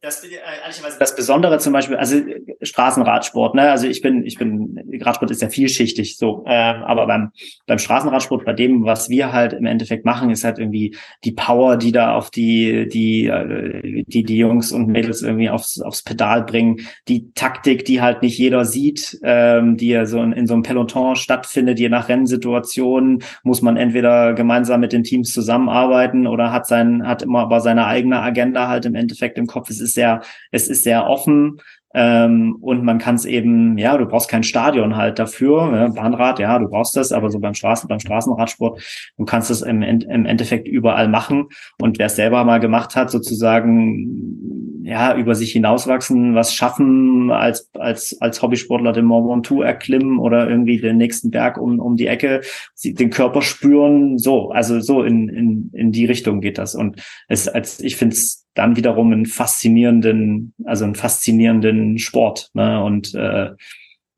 Das, 0.05 0.23
äh, 0.23 0.99
das 0.99 1.17
Besondere 1.17 1.59
zum 1.59 1.73
Beispiel, 1.73 1.97
also 1.97 2.17
Straßenradsport, 2.61 3.55
ne? 3.55 3.71
Also 3.71 3.87
ich 3.87 4.03
bin, 4.03 4.25
ich 4.25 4.37
bin, 4.39 4.79
Radsport 5.01 5.31
ist 5.31 5.41
ja 5.41 5.49
vielschichtig 5.49 6.19
so, 6.19 6.45
ähm, 6.47 6.83
aber 6.83 7.07
beim, 7.07 7.31
beim 7.67 7.79
Straßenradsport, 7.79 8.45
bei 8.45 8.53
dem, 8.53 8.85
was 8.85 9.09
wir 9.09 9.33
halt 9.33 9.55
im 9.55 9.65
Endeffekt 9.65 10.05
machen, 10.05 10.29
ist 10.31 10.45
halt 10.45 10.59
irgendwie 10.59 10.95
die 11.25 11.33
Power, 11.33 11.77
die 11.79 11.91
da 11.91 12.15
auf 12.15 12.31
die, 12.31 12.87
die, 12.89 13.27
äh, 13.27 14.05
die, 14.07 14.25
die 14.25 14.37
Jungs 14.37 14.73
und 14.73 14.89
Mädels 14.89 15.23
irgendwie 15.23 15.49
aufs, 15.49 15.81
aufs 15.81 16.03
Pedal 16.03 16.43
bringen, 16.43 16.81
die 17.09 17.33
Taktik, 17.33 17.87
die 17.87 18.03
halt 18.03 18.21
nicht 18.21 18.39
jeder 18.39 18.67
sieht, 18.67 19.19
ähm, 19.23 19.79
die 19.79 19.89
ja 19.89 20.05
so 20.05 20.23
in, 20.23 20.33
in 20.33 20.47
so 20.47 20.53
einem 20.53 20.65
Peloton 20.65 21.17
stattfindet, 21.17 21.79
je 21.79 21.89
nach 21.89 22.11
Rennsituation 22.11 23.23
muss 23.43 23.63
man 23.63 23.79
entweder 23.79 24.35
gemeinsam 24.35 24.81
mit 24.81 24.93
den 24.93 25.03
Teams 25.03 25.33
zusammenarbeiten 25.33 26.27
oder 26.27 26.53
hat 26.53 26.67
sein, 26.67 27.07
hat 27.07 27.23
immer 27.23 27.41
aber 27.41 27.61
seine 27.61 27.87
eigene 27.87 28.21
Agenda 28.21 28.69
halt 28.69 28.85
im 28.85 28.95
Endeffekt 28.95 29.39
im 29.39 29.47
Kopf. 29.47 29.71
Es 29.71 29.81
ist 29.81 29.94
sehr, 29.95 30.23
es 30.51 30.69
ist 30.69 30.85
sehr 30.85 31.07
offen. 31.07 31.61
Ähm, 31.97 32.57
und 32.61 32.83
man 32.83 32.99
kann 32.99 33.15
es 33.15 33.25
eben, 33.25 33.79
ja, 33.79 33.97
du 33.97 34.07
brauchst 34.07 34.29
kein 34.29 34.43
Stadion 34.43 34.97
halt 34.97 35.21
dafür. 35.21 35.73
Ja, 35.75 35.89
Bahnrad, 35.89 36.41
ja, 36.41 36.59
du 36.59 36.69
brauchst 36.69 36.97
das, 36.97 37.13
aber 37.13 37.31
so 37.31 37.39
beim 37.39 37.55
Straßen, 37.55 37.89
beim 37.89 38.01
Straßenradsport, 38.01 38.83
du 39.17 39.25
kannst 39.25 39.51
es 39.51 39.63
im, 39.63 39.81
im 39.83 40.27
Endeffekt 40.27 40.67
überall 40.67 41.09
machen. 41.09 41.47
Und 41.81 41.99
wer 42.01 42.07
es 42.07 42.17
selber 42.17 42.45
mal 42.45 42.59
gemacht 42.59 42.97
hat, 42.97 43.11
sozusagen, 43.11 44.74
ja, 44.85 45.17
über 45.17 45.35
sich 45.35 45.53
hinauswachsen, 45.53 46.35
was 46.35 46.55
schaffen, 46.55 47.31
als, 47.31 47.71
als, 47.73 48.21
als 48.21 48.43
Hobbysportler 48.43 48.93
den 48.93 49.07
Mont 49.07 49.31
Ventoux 49.31 49.63
erklimmen 49.63 50.19
oder 50.19 50.49
irgendwie 50.49 50.79
den 50.79 50.99
nächsten 50.99 51.31
Berg 51.31 51.57
um, 51.57 51.81
um 51.81 51.97
die 51.97 52.07
Ecke, 52.07 52.43
den 52.85 53.09
Körper 53.09 53.41
spüren, 53.41 54.19
so, 54.19 54.51
also 54.51 54.81
so 54.81 55.03
in, 55.03 55.31
in, 55.31 55.71
in 55.73 55.91
die 55.91 56.05
Richtung 56.05 56.43
geht 56.43 56.59
das. 56.59 56.75
Und 56.75 57.03
es, 57.29 57.49
als, 57.49 57.81
ich 57.81 57.97
finde 57.97 58.15
es 58.15 58.47
dann 58.53 58.77
wiederum 58.77 59.11
einen 59.11 59.25
faszinierenden, 59.25 60.53
also 60.67 60.85
einen 60.85 60.97
faszinierenden 60.97 61.99
Sport. 61.99 62.51
Ne? 62.53 62.85
Und 62.85 63.15
äh, 63.15 63.53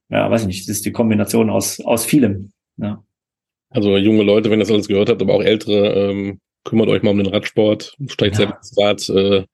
ja, 0.09 0.31
weiß 0.31 0.43
ich 0.43 0.47
nicht, 0.49 0.69
das 0.69 0.79
ist 0.79 0.85
die 0.85 0.93
Kombination 0.93 1.49
aus, 1.49 1.79
aus 1.79 2.05
vielem. 2.05 2.51
Ja. 2.77 3.05
Also 3.71 3.97
junge 3.97 4.25
Leute, 4.25 4.51
wenn 4.51 4.59
ihr 4.59 4.65
das 4.65 4.73
alles 4.73 4.89
gehört 4.89 5.11
habt, 5.11 5.23
aber 5.23 5.35
auch 5.35 5.43
ältere, 5.45 6.11
ähm, 6.11 6.41
kümmert 6.65 6.89
euch 6.89 7.05
mal 7.05 7.11
um 7.11 7.19
den 7.19 7.29
Radsport, 7.29 7.95
steigt 8.09 8.35
ja. 8.35 8.47
selbst 8.47 8.73
ins 8.73 8.79
Rad, 8.79 9.09
äh, 9.11 9.45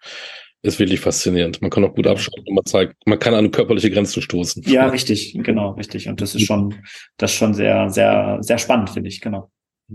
ist 0.63 0.79
wirklich 0.79 1.01
faszinierend. 1.01 1.61
Man 1.61 1.71
kann 1.71 1.85
auch 1.85 1.95
gut 1.95 2.07
abschalten 2.07 2.45
und 2.47 2.55
man 2.55 2.65
zeigt, 2.65 2.95
man 3.07 3.19
kann 3.19 3.35
an 3.35 3.51
körperliche 3.51 3.91
Grenzen 3.91 4.23
stoßen. 4.23 4.63
Ja, 4.65 4.87
richtig, 4.87 5.37
genau, 5.43 5.73
richtig. 5.73 6.09
Und 6.09 6.21
das 6.21 6.35
ist 6.35 6.47
schon, 6.47 6.75
das 7.17 7.33
ist 7.33 7.37
schon 7.37 7.53
sehr, 7.55 7.91
sehr, 7.91 8.39
sehr 8.41 8.59
spannend, 8.59 8.91
finde 8.91 9.09
ich, 9.09 9.21
genau. 9.21 9.51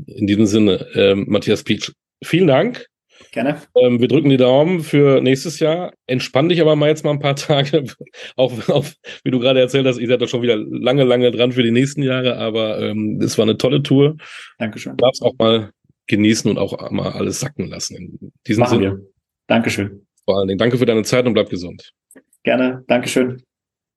In 0.06 0.28
diesem 0.28 0.46
Sinne, 0.46 0.86
ähm, 0.94 1.26
Matthias 1.28 1.64
Pietsch, 1.64 1.92
vielen 2.24 2.48
Dank. 2.48 2.86
Gerne. 3.32 3.62
Ähm, 3.76 4.00
wir 4.00 4.08
drücken 4.08 4.30
die 4.30 4.38
Daumen 4.38 4.82
für 4.82 5.22
nächstes 5.22 5.60
Jahr. 5.60 5.94
Entspann 6.06 6.50
dich 6.50 6.62
aber 6.62 6.76
mal 6.76 6.90
jetzt 6.90 7.04
mal 7.04 7.12
ein 7.12 7.20
paar 7.20 7.36
Tage. 7.36 7.84
auch, 8.36 8.70
auch 8.70 8.86
wie 9.24 9.32
du 9.32 9.40
gerade 9.40 9.60
erzählt 9.60 9.88
hast, 9.88 9.98
ihr 9.98 10.08
seid 10.08 10.22
da 10.22 10.28
schon 10.28 10.42
wieder 10.42 10.58
lange, 10.58 11.04
lange 11.04 11.32
dran 11.32 11.52
für 11.52 11.64
die 11.64 11.72
nächsten 11.72 12.04
Jahre, 12.04 12.38
aber 12.38 12.80
ähm, 12.80 13.20
es 13.22 13.38
war 13.38 13.44
eine 13.44 13.58
tolle 13.58 13.82
Tour. 13.82 14.18
Dankeschön. 14.60 14.98
Du 14.98 15.06
darfst 15.06 15.24
auch 15.24 15.34
mal 15.40 15.72
genießen 16.08 16.50
und 16.50 16.58
auch 16.58 16.92
mal 16.92 17.12
alles 17.12 17.40
sacken 17.40 17.68
lassen. 17.68 17.96
In 17.96 18.32
diesem 18.46 18.62
Machen 18.62 18.80
Sinne. 18.80 18.92
wir. 18.98 19.06
Dankeschön. 19.48 20.07
Vor 20.28 20.38
allen 20.38 20.50
Dingen 20.50 20.58
danke 20.58 20.78
für 20.78 20.86
deine 20.86 21.04
Zeit 21.04 21.26
und 21.26 21.34
bleib 21.34 21.50
gesund. 21.50 21.94
Gerne. 22.44 22.84
Dankeschön. 22.88 23.42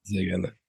Sehr 0.05 0.25
gerne. 0.25 0.60